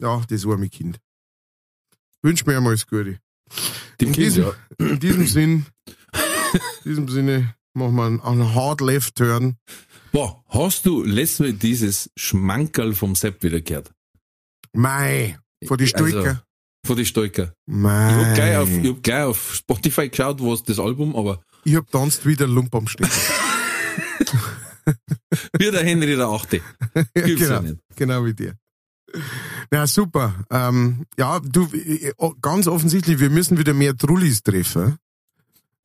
[0.04, 1.00] Ja, das war mein Kind.
[2.22, 3.20] Wünsch mir einmal alles Gute.
[4.00, 4.54] dem In Kind, diesem- ja.
[4.80, 5.66] In diesem Sinn,
[6.84, 9.56] in diesem Sinne machen wir einen, einen Hard Left Turn.
[10.12, 13.92] Boah, hast du letztes Mal dieses Schmankerl vom Sepp wieder gehört?
[14.74, 16.18] Mei, vor die Stoiker.
[16.20, 16.40] Also,
[16.86, 17.54] von die Stoiker.
[17.66, 18.10] Mei.
[18.10, 21.76] Ich hab, gleich auf, ich hab gleich auf Spotify geschaut, was das Album, aber ich
[21.76, 23.10] hab tanzt wieder Lump am Stecken.
[25.58, 26.62] wie der Henry der Achte.
[27.14, 27.78] Gibt's ja genau, nicht.
[27.96, 28.56] genau wie dir.
[29.72, 30.36] Ja, super.
[30.50, 32.12] Ähm, ja, du, äh,
[32.42, 34.98] ganz offensichtlich, wir müssen wieder mehr Trullis treffen.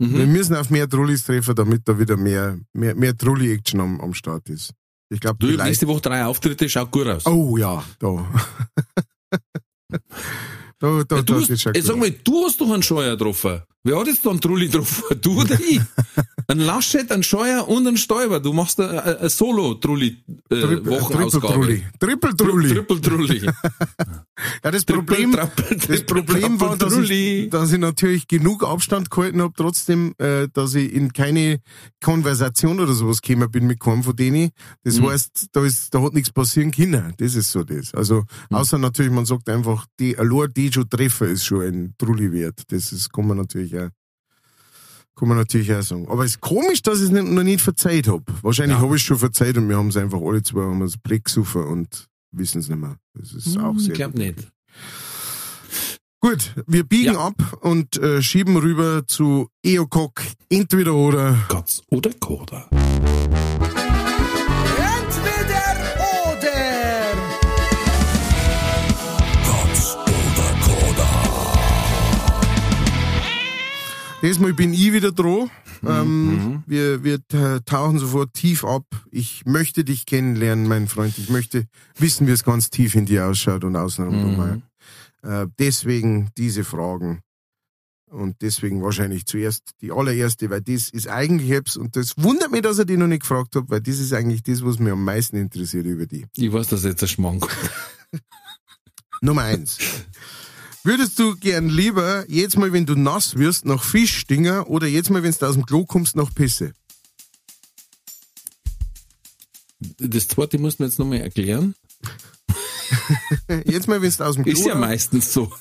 [0.01, 0.33] Wir Mhm.
[0.33, 4.49] müssen auf mehr Trullis treffen, damit da wieder mehr, mehr, mehr Trulli-Action am, am Start
[4.49, 4.73] ist.
[5.11, 7.27] Ich glaube, Du, nächste Woche drei Auftritte, schaut gut aus.
[7.27, 8.27] Oh ja, da.
[9.89, 9.99] da,
[10.79, 13.63] da, Ja, du da hast, jetzt sag mal, du hast doch einen Scheuer getroffen.
[13.89, 15.03] Wer hat jetzt da einen Trulli getroffen?
[15.23, 15.81] Du oder ich?
[16.47, 18.39] Ein Laschet, ein Scheuer und ein Stäuber.
[18.39, 21.81] Du machst eine, eine Triple- Solo-Trulli-Wochenausgabe.
[21.99, 22.69] Triple-Trulli.
[22.75, 23.51] Triple-Trulli.
[24.63, 25.37] Ja, das Problem,
[25.89, 30.77] das Problem war, dass ich, dass ich natürlich genug Abstand gehalten habe, trotzdem, äh, dass
[30.77, 31.59] ich in keine
[32.01, 34.51] Konversation oder sowas gekommen bin mit keinem von denen.
[34.85, 35.09] Das Mhm.
[35.11, 37.15] heißt, da ist, da hat nichts passieren können.
[37.19, 37.93] Das ist so das.
[37.95, 38.57] Also, Mhm.
[38.57, 42.63] außer natürlich, man sagt einfach, die, allein die schon treffen ist schon ein Trulli wert.
[42.69, 43.77] Das ist, kann man natürlich
[45.19, 46.07] kann man natürlich auch sagen.
[46.09, 48.25] Aber es ist komisch, dass ich es noch nicht verzeiht habe.
[48.43, 48.83] Wahrscheinlich Ja.
[48.83, 51.25] habe ich es schon verzeiht und wir haben es einfach alle zwei, haben uns Blick
[51.25, 52.97] gesoffen und wissen es nicht mehr.
[53.15, 54.49] Das ist auch Hm, sehr ich glaub nicht.
[56.21, 57.27] Gut, wir biegen Ja.
[57.29, 61.37] ab und äh, schieben rüber zu Eokok, entweder oder.
[61.49, 62.69] Katz oder Koda.
[74.21, 75.49] Diesmal bin ich wieder dran.
[75.81, 75.89] Mhm.
[75.89, 78.85] Ähm, wir, wir äh, tauchen sofort tief ab.
[79.13, 81.17] Ich möchte dich kennenlernen, mein Freund.
[81.19, 81.67] Ich möchte
[81.97, 84.37] wissen, wie es ganz tief in dir ausschaut und außenrum.
[84.37, 84.63] Mhm.
[85.23, 87.21] Äh, deswegen diese Fragen.
[88.11, 92.63] Und deswegen wahrscheinlich zuerst die allererste, weil das ist eigentlich etwas, und das wundert mich,
[92.63, 95.05] dass ich die noch nicht gefragt habe, weil das ist eigentlich das, was mich am
[95.05, 96.25] meisten interessiert über die.
[96.35, 97.47] Ich weiß, dass jetzt ein Schmank.
[99.21, 99.79] Nummer eins.
[100.89, 105.11] Würdest du gern lieber jetzt mal, wenn du nass wirst, nach Fisch stingen oder jetzt
[105.11, 106.73] mal, wenn du aus dem Klo kommst, nach Pisse?
[109.99, 111.75] Das zweite muss man jetzt nochmal erklären.
[113.67, 115.53] Jetzt mal, wenn du aus dem Klo Ist ja meistens so.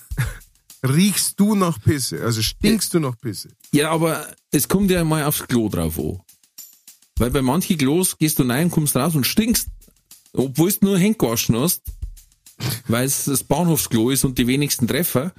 [0.81, 3.49] riechst du nach Pisse, also stinkst du nach Pisse.
[3.73, 6.21] Ja, aber es kommt ja mal aufs Klo drauf an.
[7.17, 9.67] Weil bei manchen Klos gehst du rein, kommst raus und stinkst,
[10.31, 11.81] obwohl du nur Hände gewaschen hast,
[12.87, 15.33] weil es das Bahnhofsklo ist und die wenigsten Treffer.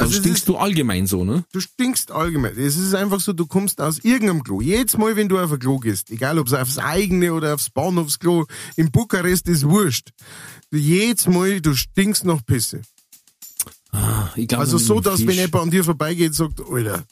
[0.00, 1.44] Also stinkst ist- du allgemein so, ne?
[1.52, 2.56] Du stinkst allgemein.
[2.56, 4.60] Es ist einfach so, du kommst aus irgendeinem Klo.
[4.60, 7.68] Jedes Mal, wenn du auf ein Klo gehst, egal ob es aufs eigene oder aufs
[7.70, 10.10] Bahnhofsklo, in Bukarest ist wurscht.
[10.70, 12.82] Du, jedes Mal, du stinkst nach Pisse.
[14.36, 17.04] Ich glaub, Also so, dass wenn jemand an dir vorbeigeht, sagt, Alter.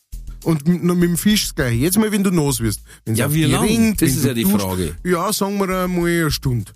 [0.44, 1.74] Und mit, mit dem Fisch das gleiche.
[1.76, 2.82] Jetzt mal, wenn du nass wirst.
[3.04, 3.64] Wenn's Ja, wie dich lang?
[3.66, 4.60] rinnt, Das ist ja die duscht.
[4.60, 4.94] Frage.
[5.02, 6.70] Ja, sagen wir einmal eine Stunde.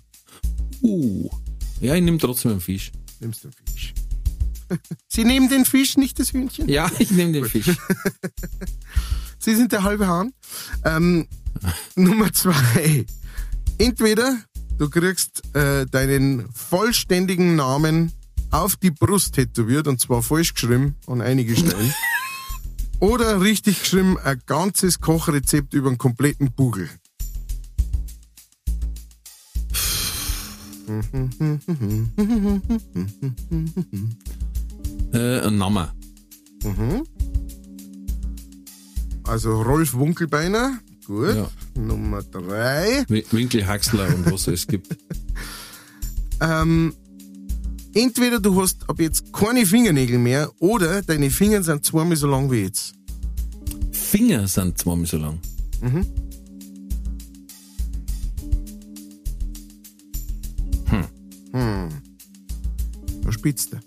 [0.81, 1.29] Uh.
[1.81, 2.91] Ja, ich nehme trotzdem einen Fisch.
[3.19, 3.93] Nimmst du den Fisch.
[5.07, 6.69] Sie nehmen den Fisch, nicht das Hühnchen.
[6.69, 7.71] Ja, ich nehme den Fisch.
[9.39, 10.31] Sie sind der halbe Hahn.
[10.85, 11.27] Ähm,
[11.95, 13.05] Nummer zwei.
[13.79, 14.37] Entweder
[14.77, 18.13] du kriegst äh, deinen vollständigen Namen
[18.51, 21.93] auf die Brust tätowiert und zwar falsch geschrieben an einige Stellen.
[22.99, 26.89] Oder richtig geschrieben ein ganzes Kochrezept über einen kompletten Bugel.
[35.13, 35.89] Äh, ein Name.
[39.23, 40.79] Also Rolf Wunkelbeiner.
[41.05, 41.35] Gut.
[41.35, 41.49] Ja.
[41.81, 43.03] Nummer drei.
[43.07, 44.97] Wi- Winkelhaxler und was es gibt.
[46.43, 46.95] Ähm,
[47.93, 52.49] entweder du hast ab jetzt keine Fingernägel mehr oder deine Finger sind zweimal so lang
[52.49, 52.95] wie jetzt.
[53.91, 55.37] Finger sind zweimal so lang.
[61.51, 63.79] Da spitzt er.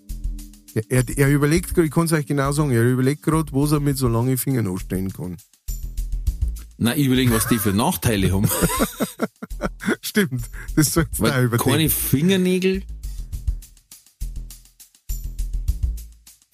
[0.75, 3.81] Er, er, er überlegt, ich kann es euch genau sagen, er überlegt gerade, wo er
[3.81, 5.37] mit so langen Fingern anstehen kann.
[6.77, 8.49] Nein, ich überlege, was die für Nachteile haben.
[10.01, 11.71] Stimmt, das sollst du auch überdenken.
[11.71, 12.83] keine Fingernägel.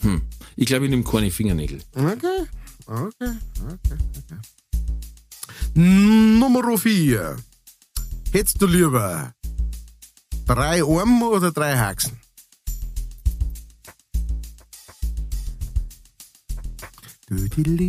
[0.02, 0.22] Hm.
[0.56, 1.80] Ich glaube, ich nehme keine Fingernägel.
[1.94, 2.46] Okay,
[2.86, 3.32] okay,
[3.62, 4.38] okay, okay.
[5.74, 7.36] Nummer vier.
[8.32, 9.34] Hättest du lieber
[10.54, 12.18] drei Arme oder drei Haxen?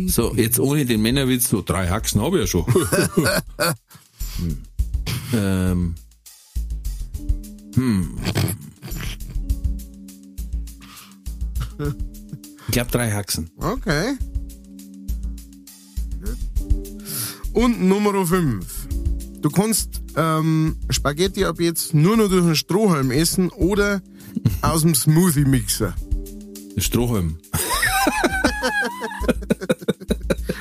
[0.06, 2.64] So, jetzt ohne den Männerwitz, so drei Haxen habe ich ja schon.
[4.36, 4.62] hm.
[5.32, 5.94] ähm.
[7.74, 8.18] Hm.
[12.68, 13.50] Ich glaube drei Haxen.
[13.56, 14.16] Okay.
[17.54, 18.71] Und Nummer 5.
[19.42, 24.00] Du kannst ähm, Spaghetti ab jetzt nur noch durch einen Strohhalm essen oder
[24.62, 25.94] aus dem Smoothie-Mixer.
[26.78, 27.38] Strohhalm.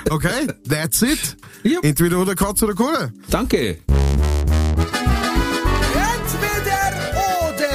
[0.09, 1.37] Okay, that's it.
[1.63, 1.79] Ja.
[1.83, 3.13] Entweder oder Katz oder Kohle.
[3.29, 3.77] Danke.
[5.93, 6.81] Entweder
[7.53, 7.69] oder.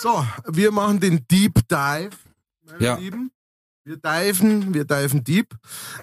[0.00, 2.10] So, wir machen den Deep Dive.
[2.78, 2.96] Ja.
[2.96, 3.30] Lieben.
[3.84, 5.54] Wir diven, wir diven deep.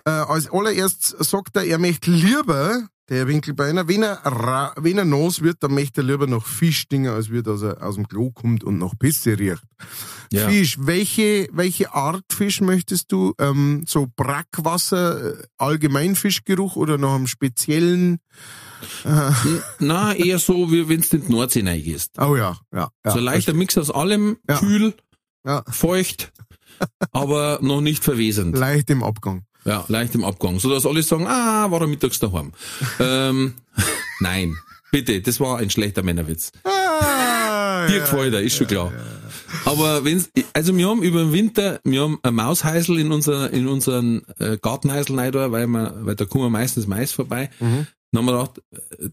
[0.04, 5.06] Äh, als allererstes sagt er, er möchte lieber, der Winkelbeiner, wenn er, ra- wenn er
[5.06, 8.06] nass wird, dann möchte er lieber nach Fisch dingen, als wird, dass er aus dem
[8.08, 9.64] Klo kommt und nach Pisse riecht.
[10.32, 10.50] Ja.
[10.50, 13.34] Fisch, welche, welche Art Fisch möchtest du?
[13.40, 18.20] Ähm, so Brackwasser, äh, Allgemeinfischgeruch oder nach einem speziellen?
[19.80, 22.20] Na, eher so, wie wenn du in die Nordsee reingehst.
[22.20, 22.90] Oh ja, ja.
[23.06, 23.12] ja.
[23.12, 24.58] so leichter Mix aus allem, Ja.
[24.60, 24.94] kühl,
[25.46, 25.64] Ja.
[25.70, 26.32] feucht,
[27.12, 28.58] aber noch nicht verwesend.
[28.58, 29.44] Leicht im Abgang.
[29.66, 30.60] Ja, leicht im Abgang.
[30.60, 32.52] So dass alle sagen, ah, war er mittags daheim.
[33.00, 33.54] ähm,
[34.20, 34.56] nein,
[34.92, 36.52] bitte, das war ein schlechter Männerwitz.
[36.64, 38.92] Ah, Dir gefällt er, ist schon klar.
[39.66, 43.68] Aber wenn's, also wir haben über den Winter, wir haben ein Mausheisel in unser, in
[43.68, 47.50] unseren äh, Gartenheisel rein da, weil wir, weil da kommen meistens Mais vorbei.
[48.12, 48.62] Dann haben wir gedacht,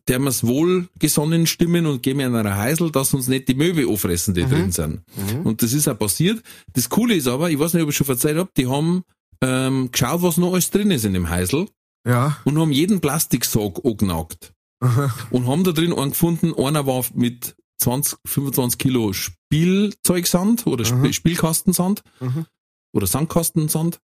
[0.09, 3.55] der wir's wohl gesonnen stimmen und gehen wir in einer Heisel, dass uns nicht die
[3.55, 5.03] Möwe auffressen, die drin sind.
[5.44, 6.42] Und das ist auch passiert.
[6.72, 9.03] Das Coole ist aber, ich weiß nicht, ob ich schon erzählt habe, die haben
[9.42, 11.68] ähm, geschaut, was noch alles drin ist in dem Heisel
[12.07, 12.38] Ja.
[12.44, 14.55] und haben jeden Plastiksack angenagt.
[15.30, 21.12] und haben da drin einen gefunden, einer war mit 20, 25 Kilo Spielzeugsand oder Sp
[21.12, 22.47] Spielkastensand Mhm.
[22.94, 24.01] oder Sandkastensand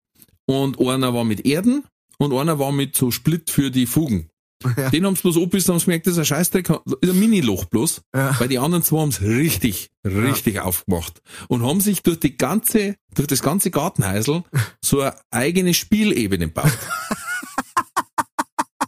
[0.47, 1.85] und einer war mit Erden
[2.19, 4.29] und einer war mit so Split für die Fugen.
[4.77, 4.91] Ja.
[4.91, 7.65] Den haben sie bloß abgebissen, haben sie gemerkt, das ist ein Scheißdreck, ist ein Mini-Loch
[7.67, 8.39] bloß, Ja.
[8.39, 12.97] weil die anderen zwei haben es richtig, richtig aufgemacht und haben sich durch die ganze,
[13.15, 14.45] durch das ganze Gartenheisel
[14.85, 16.73] so eine eigene Spielebene gebaut.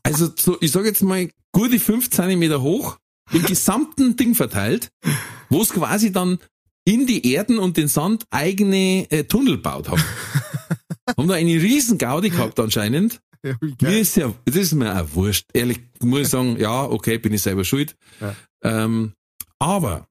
[0.05, 2.99] Also so, ich sage jetzt mal gute fünf Zentimeter hoch,
[3.33, 4.91] im gesamten Ding verteilt,
[5.49, 6.39] wo es quasi dann
[6.85, 10.03] in die Erden und den Sand eigene äh, Tunnel gebaut haben.
[11.17, 13.21] haben da eine riesen Gaudi gehabt anscheinend.
[13.81, 15.47] Mir ist ja, das ist mir auch wurscht.
[15.53, 17.97] Ehrlich, muss ich sagen, ja, okay, bin ich selber schuld.
[18.21, 18.37] Ja.
[18.63, 19.15] Ähm,
[19.59, 20.07] aber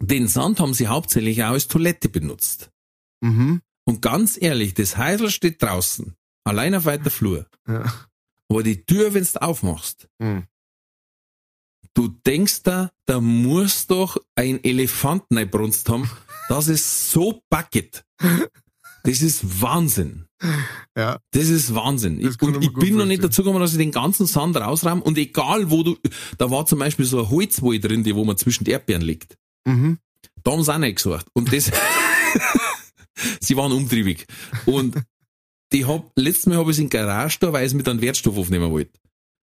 [0.00, 2.70] Den Sand haben sie hauptsächlich auch als Toilette benutzt.
[3.22, 3.62] Mhm.
[3.84, 6.14] Und ganz ehrlich, das Heisel steht draußen,
[6.44, 7.46] allein auf weiter Flur.
[7.68, 7.92] Ja.
[8.50, 10.44] Aber die Tür, wenn's du aufmachst, Mhm.
[11.94, 16.10] du denkst da, da muss doch ein Elefant reinbrunst haben.
[16.48, 18.04] Das ist so bucket.
[19.04, 20.24] Das ist Wahnsinn.
[20.96, 21.18] Ja.
[21.32, 22.20] Das ist Wahnsinn.
[22.20, 25.02] Das Ich, und ich bin noch nicht dazu gekommen, dass ich den ganzen Sand rausraum
[25.02, 25.96] und egal wo du,
[26.38, 29.36] da war zum Beispiel so ein Holzwall drin, die, wo man zwischen die Erdbeeren liegt.
[29.66, 29.98] Mhm.
[30.42, 31.26] Da haben sie auch nicht gesucht.
[31.34, 31.70] Und das,
[33.40, 34.26] sie waren umtriebig.
[34.64, 34.96] Und
[35.72, 38.00] die hab, letztes Mal habe ich in die Garage da, weil ich es mit einem
[38.00, 38.98] Wertstoff aufnehmen wollte.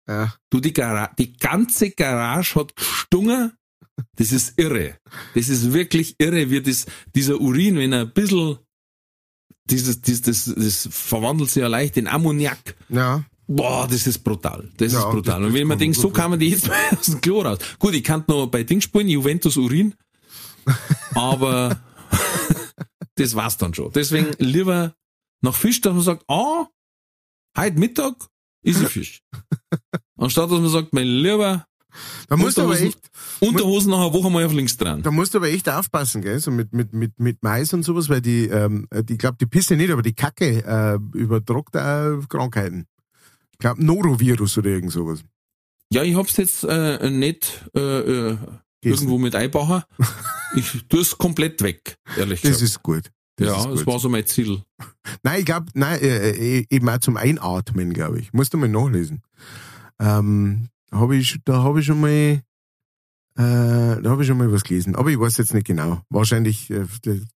[0.07, 0.34] Ja.
[0.49, 3.53] Du, die, Gara die ganze Garage hat gestungen.
[4.16, 4.97] Das ist irre.
[5.36, 8.57] Das ist wirklich irre, wie das, dieser Urin, wenn er ein bisschen,
[9.70, 12.76] dieses, dieses, das, das verwandelt sich ja leicht in Ammoniak.
[12.89, 13.24] Ja.
[13.47, 14.70] Boah, das ist brutal.
[14.78, 15.39] Das Ja, ist brutal.
[15.41, 17.57] das- Und wenn man denkt, so kann man die jetzt mal aus dem Klo raus.
[17.80, 19.95] Gut, ich kann noch bei Ding spielen, Juventus Urin.
[21.15, 21.80] Aber
[23.15, 23.91] das war's dann schon.
[23.93, 24.93] Deswegen lieber
[25.41, 26.67] nach Fisch, dass man sagt, ah,
[27.57, 28.15] heute Mittag
[28.63, 29.22] ist ein Fisch.
[30.17, 31.65] Anstatt dass man sagt, mein Lieber,
[32.28, 35.02] Da musst du aber Unterhosen- echt, Unterhosen nach einer Woche mal auf links dran.
[35.02, 38.10] da musst du aber echt aufpassen, gell, so mit, mit, mit, mit Mais und sowas,
[38.10, 42.28] weil die, ähm, die, ich glaube, die Pisse nicht, aber die Kacke, äh, übertragt auch
[42.30, 42.86] Krankheiten.
[43.54, 45.20] Ich glaube, Norovirus oder irgend sowas.
[45.92, 47.80] Ja, ich hab's jetzt äh, nicht äh,
[48.32, 48.38] äh,
[48.84, 49.84] irgendwo mit einbauen.
[50.56, 52.64] Ich tue es komplett weg, ehrlich Das gesagt.
[52.64, 53.12] ist gut.
[53.36, 54.64] Das ja, das war so mein Ziel.
[55.24, 58.34] Nein, ich glaube, nein, äh, äh, eben auch zum Einatmen, glaube ich.
[58.34, 59.22] Musst du mal nachlesen.
[60.00, 62.42] Ähm, hab ich, da habe ich schon mal, äh,
[63.36, 64.96] da habe ich schon mal was gelesen.
[64.96, 66.02] Aber ich weiß jetzt nicht genau.
[66.10, 66.86] Wahrscheinlich, äh,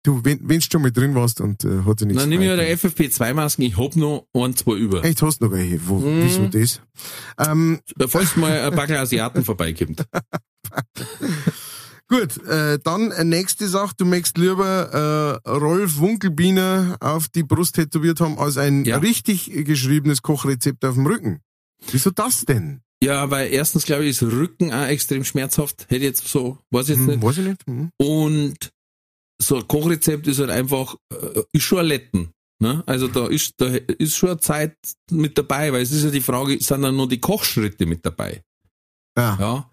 [0.03, 2.43] du, wenn, wenn du schon mal drin warst und äh, hat sich nichts Dann nehme
[2.43, 5.03] ich ja der FFP2-Masken, ich hab noch ein, zwei über.
[5.03, 5.79] Echt, hast du noch welche?
[5.87, 6.23] Wo, Mhm.
[6.23, 6.81] Wieso das?
[7.37, 10.03] Ähm, Falls mal ein paar Asiaten vorbeikommt.
[12.07, 13.93] gut, äh, dann nächste Sache.
[13.97, 18.97] Du möchtest lieber äh, Rolf Wunkelbiner auf die Brust tätowiert haben, als ein Ja.
[18.97, 21.41] richtig geschriebenes Kochrezept auf dem Rücken.
[21.91, 22.81] Wieso das denn?
[23.03, 25.87] Ja, weil erstens glaube ich, ist Rücken auch extrem schmerzhaft.
[25.89, 27.23] Hätte jetzt so, weiß ich jetzt Hm, nicht.
[27.23, 27.61] weiß ich nicht.
[27.67, 27.89] Hm.
[27.97, 28.71] Und
[29.41, 32.29] so ein Kochrezept ist halt einfach, äh, ist schon ein Letten.
[32.61, 32.83] Ne?
[32.85, 33.65] Also da ist, da
[33.97, 34.75] ist schon eine Zeit
[35.09, 38.43] mit dabei, weil es ist ja die Frage, sind dann nur die Kochschritte mit dabei?
[39.17, 39.37] Ja.
[39.39, 39.67] Ja.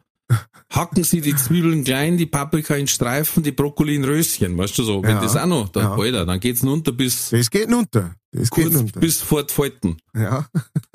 [0.72, 4.82] Hacken Sie die Zwiebeln klein, die Paprika in Streifen, die Brokkoli in Röschen, weißt du
[4.84, 5.02] so?
[5.02, 5.20] Wenn Ja.
[5.22, 5.94] das auch noch, dann, Ja.
[5.96, 8.14] Alter, dann geht's runter bis, Das geht runter.
[8.32, 9.00] Das geht kurz runter.
[9.00, 9.96] bis die Falten.
[10.14, 10.46] ja.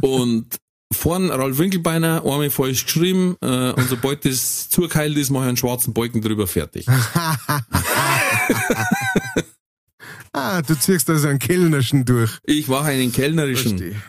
[0.02, 0.58] Und
[0.94, 5.58] vorn Ralf Winkelbeiner, einmal falsch geschrieben, äh, und sobald das zugeheilt ist, mache ich einen
[5.58, 6.88] schwarzen Balken drüber fertig.
[10.34, 12.40] ah, du ziehst also einen Kellnerschen durch.
[12.44, 13.78] Ich mache einen kellnerischen.
[13.78, 14.02] Verstehe.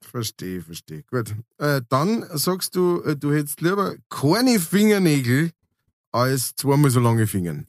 [0.00, 1.04] Verstehe, verstehe.
[1.10, 1.34] Gut.
[1.58, 5.50] Äh, dann sagst du, äh, du hättest lieber keine Fingernägel
[6.12, 7.66] als zweimal so lange Fingern.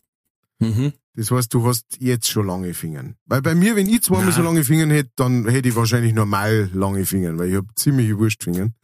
[0.59, 0.93] Mhm.
[1.17, 3.15] Das heißt, du hast jetzt schon lange Fingern.
[3.25, 4.31] Weil bei mir, wenn ich zweimal Na.
[4.33, 8.19] so lange Fingern hätte, dann hätte ich wahrscheinlich normal lange Fingern, weil ich habe ziemliche
[8.19, 8.75] Wurstfingern.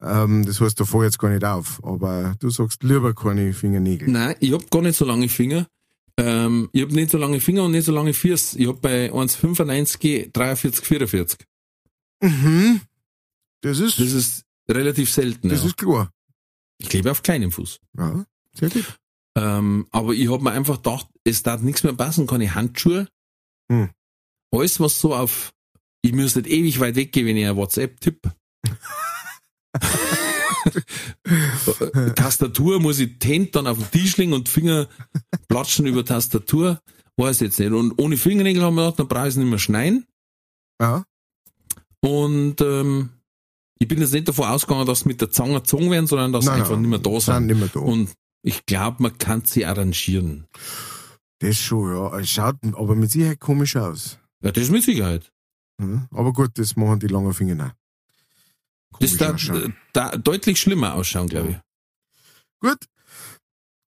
[0.00, 1.78] Ähm, das heißt, da fahre jetzt gar nicht auf.
[1.84, 4.08] Aber du sagst lieber keine Fingernägel.
[4.10, 5.68] Nein, ich hab gar nicht so lange Finger.
[6.16, 8.58] Ähm, ich hab nicht so lange Finger und nicht so lange Füße.
[8.58, 11.38] Ich hab bei 1,95 43, 44.
[12.22, 12.80] Mhm.
[13.60, 15.48] Das ist, Das ist relativ selten.
[15.48, 15.68] das ja.
[15.68, 16.10] ist klar.
[16.78, 17.78] Ich lebe auf kleinem Fuß.
[17.96, 18.98] Ja, sehr gut.
[19.36, 23.08] Ähm, aber ich hab mir einfach gedacht, es darf nichts mehr passen, keine Handschuhe.
[23.70, 23.90] Hm.
[24.54, 25.52] Alles, was so auf,
[26.02, 28.34] ich müsste nicht ewig weit weggehen, wenn ich ein WhatsApp tippe.
[32.14, 34.88] Tastatur muss ich Hände dann auf den Tisch legen und Finger
[35.48, 36.80] platschen über Tastatur.
[37.16, 37.72] Weiß jetzt nicht.
[37.72, 40.06] Und ohne Fingernägel haben wir gedacht, dann brauche ich es nicht mehr schneiden.
[40.80, 41.04] Ja.
[42.00, 43.10] Und ähm,
[43.78, 46.44] ich bin jetzt nicht davon ausgegangen, dass sie mit der Zange gezogen werden, sondern dass
[46.44, 47.46] sie Nein, einfach nein, nicht mehr da sind sind.
[47.46, 47.80] nicht mehr da.
[47.80, 48.10] Und
[48.42, 50.46] ich glaube, man kann sie arrangieren.
[51.38, 52.18] Das schon, ja.
[52.18, 54.18] Es schaut aber mit Sicherheit komisch aus.
[54.42, 55.32] Ja, das ist mit Sicherheit.
[55.80, 56.08] Hm?
[56.10, 57.74] Aber gut, das machen die langen Finger
[58.92, 58.98] auch.
[58.98, 59.36] Das da,
[59.92, 61.56] da deutlich schlimmer ausschauen, glaube ich.
[62.60, 62.86] Gut.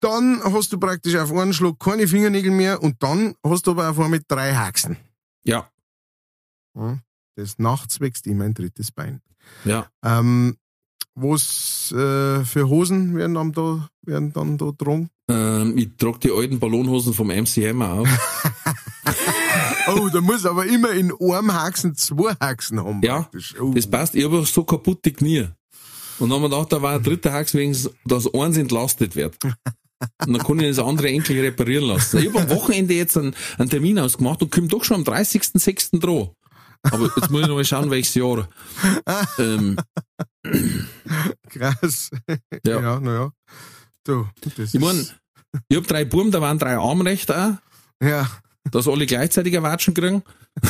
[0.02, 3.90] Dann hast du praktisch auf einen Schlag keine Fingernägel mehr und dann hast du aber
[3.90, 4.98] auf einmal drei Haxen.
[5.44, 5.70] Ja,
[6.76, 7.02] Hm?
[7.36, 9.22] Das nachts wächst ihm ein drittes Bein.
[9.64, 9.90] ja.
[10.04, 10.58] Ähm,
[11.16, 15.10] was äh, für Hosen werden dann da, werden dann da drum?
[15.30, 18.10] Ähm, ich trage die alten Ballonhosen vom MC Hammer auf.
[19.88, 23.02] Oh, da muss aber immer in einem Haxen zwei Haxen haben.
[23.04, 23.30] Ja.
[23.60, 23.72] Oh.
[23.74, 24.16] Das passt.
[24.16, 25.48] Ich habe so kaputte Knie.
[26.18, 29.38] Und dann haben wir gedacht, da war ein dritter Hax, wegen dass eins entlastet wird.
[29.44, 32.18] Und dann kann ich das andere endlich reparieren lassen.
[32.18, 36.00] Ich habe am Wochenende jetzt einen, einen Termin ausgemacht und komme doch schon am 30.06.
[36.00, 36.30] dran.
[36.92, 38.48] Aber jetzt muss ich noch mal schauen, welches Jahr.
[39.38, 39.78] Ähm,
[41.50, 42.12] Krass.
[42.66, 42.82] Ja.
[42.82, 43.32] ja, naja.
[44.04, 45.06] Du, das ich meine,
[45.68, 47.60] Ich hab drei Buben, da waren drei Armrechter
[48.02, 48.30] auch, Ja.
[48.72, 50.24] dass alle gleichzeitig ein Watschen kriegen.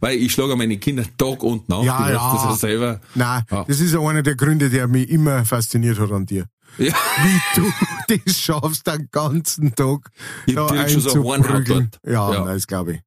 [0.00, 1.84] Weil ich schlage meine Kinder Tag und Nacht.
[1.84, 2.32] Ja, ja.
[2.34, 3.00] das ja selber.
[3.14, 3.64] Nein, Ja.
[3.66, 6.46] das ist einer der Gründe, der mich immer fasziniert hat an dir.
[6.76, 6.94] Ja.
[7.22, 7.72] Wie du
[8.24, 10.10] das schaffst, den ganzen Tag
[10.46, 11.90] Ich da hab schon so einen.
[12.04, 12.44] Ja, Ja.
[12.44, 13.00] nein, das glaube ich.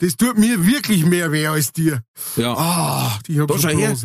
[0.00, 2.02] Das tut mir wirklich mehr weh als dir.
[2.36, 2.54] ja.
[2.54, 3.96] Ah, die hab Da schon her.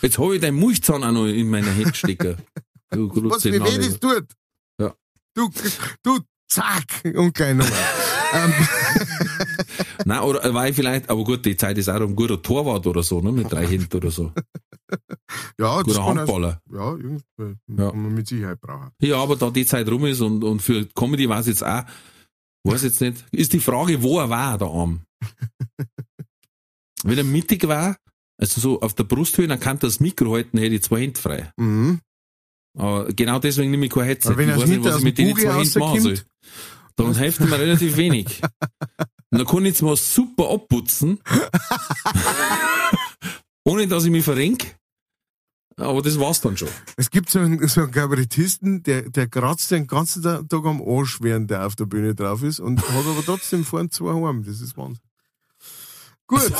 [0.00, 2.36] Jetzt habe ich deinen Milchzahn auch noch in meiner Hand stecken.
[2.94, 4.26] Du Was wie weh das tut.
[4.78, 4.92] Ja.
[5.34, 5.48] Du,
[6.02, 6.84] du, zack,
[7.14, 7.78] und gleich nochmal.
[8.34, 8.52] ähm,
[10.04, 13.02] Nein, oder war ich vielleicht, aber gut, die Zeit ist auch ein guter Torwart oder
[13.02, 14.30] so, ne, mit drei Händen oder so.
[15.58, 16.60] ja, das Guter Handballer.
[16.70, 17.24] ja, irgendwie
[17.78, 17.90] Ja.
[17.90, 18.90] kann man mit Sicherheit brauchen.
[19.00, 21.84] Ja, aber da die Zeit rum ist und, und für Comedy war es jetzt auch,
[22.64, 25.02] weiß jetzt nicht, ist die Frage, wo er war, der Arm.
[27.04, 27.96] Wenn er mittig war,
[28.40, 31.52] also so auf der Brusthöhe, dann kann das Mikro halten, hätte ich zwei Hände frei.
[31.56, 32.00] Mhm.
[32.78, 34.30] Aber genau deswegen nehme ich kein Headset.
[34.30, 36.20] Aber wenn ich weiß nicht, was ich mit dem den zwei Händen machen soll.
[36.96, 38.40] Dann hilft mir relativ wenig.
[39.30, 41.18] Und dann kann ich jetzt mal super abputzen,
[43.64, 44.76] ohne dass ich mich verrenk.
[45.76, 46.68] Aber das war's dann schon.
[46.96, 51.20] Es gibt so einen, so einen Kabarettisten, der, der kratzt den ganzen Tag am Arsch,
[51.20, 54.44] während der auf der Bühne drauf ist und hat aber trotzdem vorn zwei Heim.
[54.44, 55.02] Das ist Wahnsinn.
[56.26, 56.40] Gut,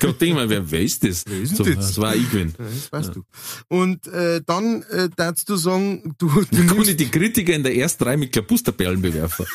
[0.00, 1.24] Gerade denk mal, wer, ist das?
[1.26, 1.88] Wer ist so, denn das?
[1.88, 2.54] das war ich gewesen.
[2.58, 3.24] ja, das weißt du.
[3.68, 7.62] Und äh, dann äh, darfst du sagen, du, du Dann kann ich die Kritiker in
[7.62, 9.44] der ersten Reihe mit Klapusterperlen bewerfen.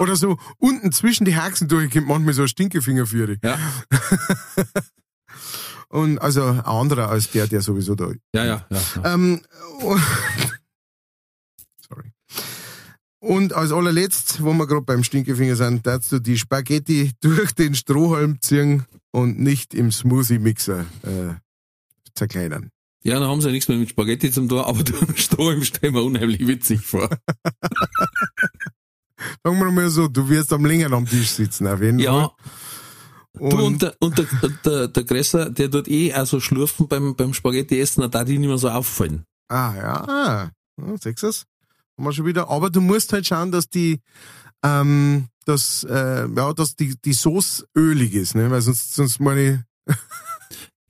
[0.00, 3.38] oder so unten zwischen die Haxen durch kommt manchmal so ein Stinkefinger für dich.
[3.44, 3.58] Ja,
[5.92, 8.20] Und also ein anderer als der, der sowieso da ist.
[8.32, 8.66] ja, ja.
[8.70, 9.14] ja, ja.
[9.14, 9.40] Ähm,
[9.80, 10.00] und-
[11.88, 12.12] sorry.
[13.18, 17.74] Und als allerletzt, wo wir gerade beim Stinkefinger sind, darfst du die Spaghetti durch den
[17.74, 21.34] Strohhalm ziehen und nicht im Smoothie-Mixer äh,
[22.14, 22.70] zerkleinern.
[23.02, 25.94] Ja, dann haben sie ja nichts mehr mit Spaghetti zum tun, aber der Strohhalm stellen
[25.94, 27.08] wir unheimlich witzig vor.
[29.42, 32.30] Sagen wir mal so, du wirst am längeren am Tisch sitzen, auf jeden Ja,
[33.40, 33.58] Fall.
[33.58, 36.88] du und der, und der, und der, der Gresser, der tut eh auch so schlurfen
[36.88, 39.24] beim, beim Spaghetti essen, dann darf die nicht mehr so auffallen.
[39.48, 40.50] Ah, ja.
[40.78, 41.46] ja sechs es.
[41.96, 42.48] Haben wir schon wieder.
[42.48, 44.00] Aber du musst halt schauen, dass die,
[44.62, 48.50] ähm, dass, äh, ja, dass die, die Sauce ölig ist, ne?
[48.50, 49.94] Weil sonst, sonst meine ich,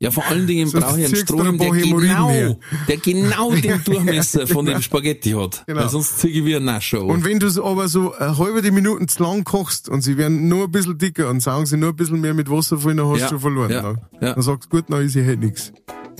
[0.02, 2.56] Ja, vor allen Dingen Sonst brauche ich einen du Strohhalm, der genau, her.
[2.88, 5.62] der genau den Durchmesser von dem Spaghetti hat.
[5.66, 5.82] Genau.
[5.82, 8.62] Weil sonst ziehe ich wie ein Nascher Und wenn du es aber so eine halbe
[8.62, 11.76] die Minuten zu lang kochst und sie werden nur ein bisschen dicker und saugen sie
[11.76, 13.70] nur ein bisschen mehr mit Wasser voll, dann hast du Ja, schon verloren.
[13.70, 13.98] ja, ne?
[14.22, 14.32] ja.
[14.32, 15.70] Dann sagst du, gut, dann ist hier halt nichts.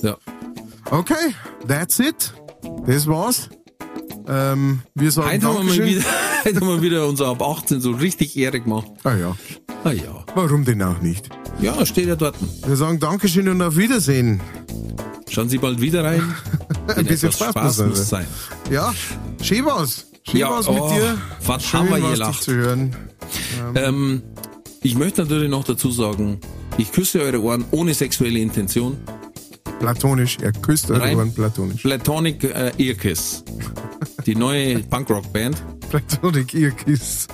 [0.02, 0.18] Ja.
[0.90, 1.34] Okay,
[1.66, 2.34] that's it.
[2.86, 3.48] Das war's.
[4.28, 6.04] Ähm, wir sagen Heute Dankeschön.
[6.44, 8.86] Heute haben wir wieder unser ab 18 so richtig Ehre gemacht.
[9.04, 9.36] Ah ja,
[9.84, 10.24] Ah ja.
[10.34, 11.28] warum denn auch nicht?
[11.60, 12.36] Ja, steht ja dort.
[12.66, 14.40] Wir sagen Dankeschön und auf Wiedersehen.
[15.28, 16.22] Schauen Sie bald wieder rein.
[16.96, 18.26] Ein bisschen Spaß Spaß muss muss sein.
[18.70, 18.92] Ja,
[19.42, 20.06] schön war's.
[20.24, 21.18] Schön Ja, war's oh, mit dir.
[21.46, 22.34] was Schön haben wir gelacht.
[22.34, 22.96] dich zu hören.
[23.74, 24.22] Ähm,
[24.82, 26.40] ich möchte natürlich noch dazu sagen,
[26.78, 28.96] ich küsse eure Ohren ohne sexuelle Intention.
[29.80, 31.82] Platonisch, er küsst eure Rein- platonisch.
[31.82, 33.42] Platonic äh, Earkiss.
[34.26, 35.62] Die neue Punkrock-Band.
[35.88, 37.26] Platonic Earkiss.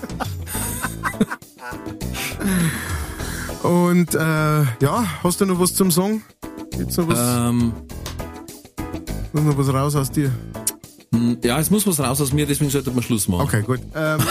[3.63, 6.23] Und äh, ja, hast du noch was zum Song?
[6.71, 7.19] Gibt's noch was?
[7.51, 7.73] Ähm,
[9.33, 10.31] Muss noch was raus aus dir?
[11.11, 13.43] mh, ja, es muss was raus aus mir, deswegen sollte man Schluss machen.
[13.43, 13.81] Okay, gut.
[13.95, 14.21] Ähm,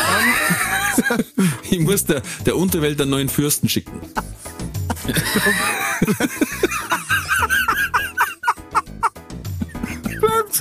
[1.69, 3.99] Ich muss der, der Unterwelt einen neuen Fürsten schicken.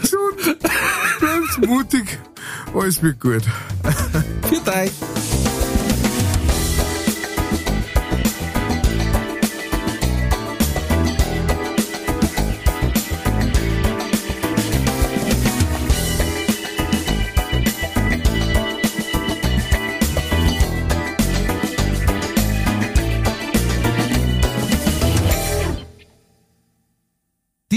[0.01, 0.59] gesund,
[1.21, 2.19] bleibt's mutig,
[2.75, 3.43] alles wird gut.
[4.49, 5.44] Für euch.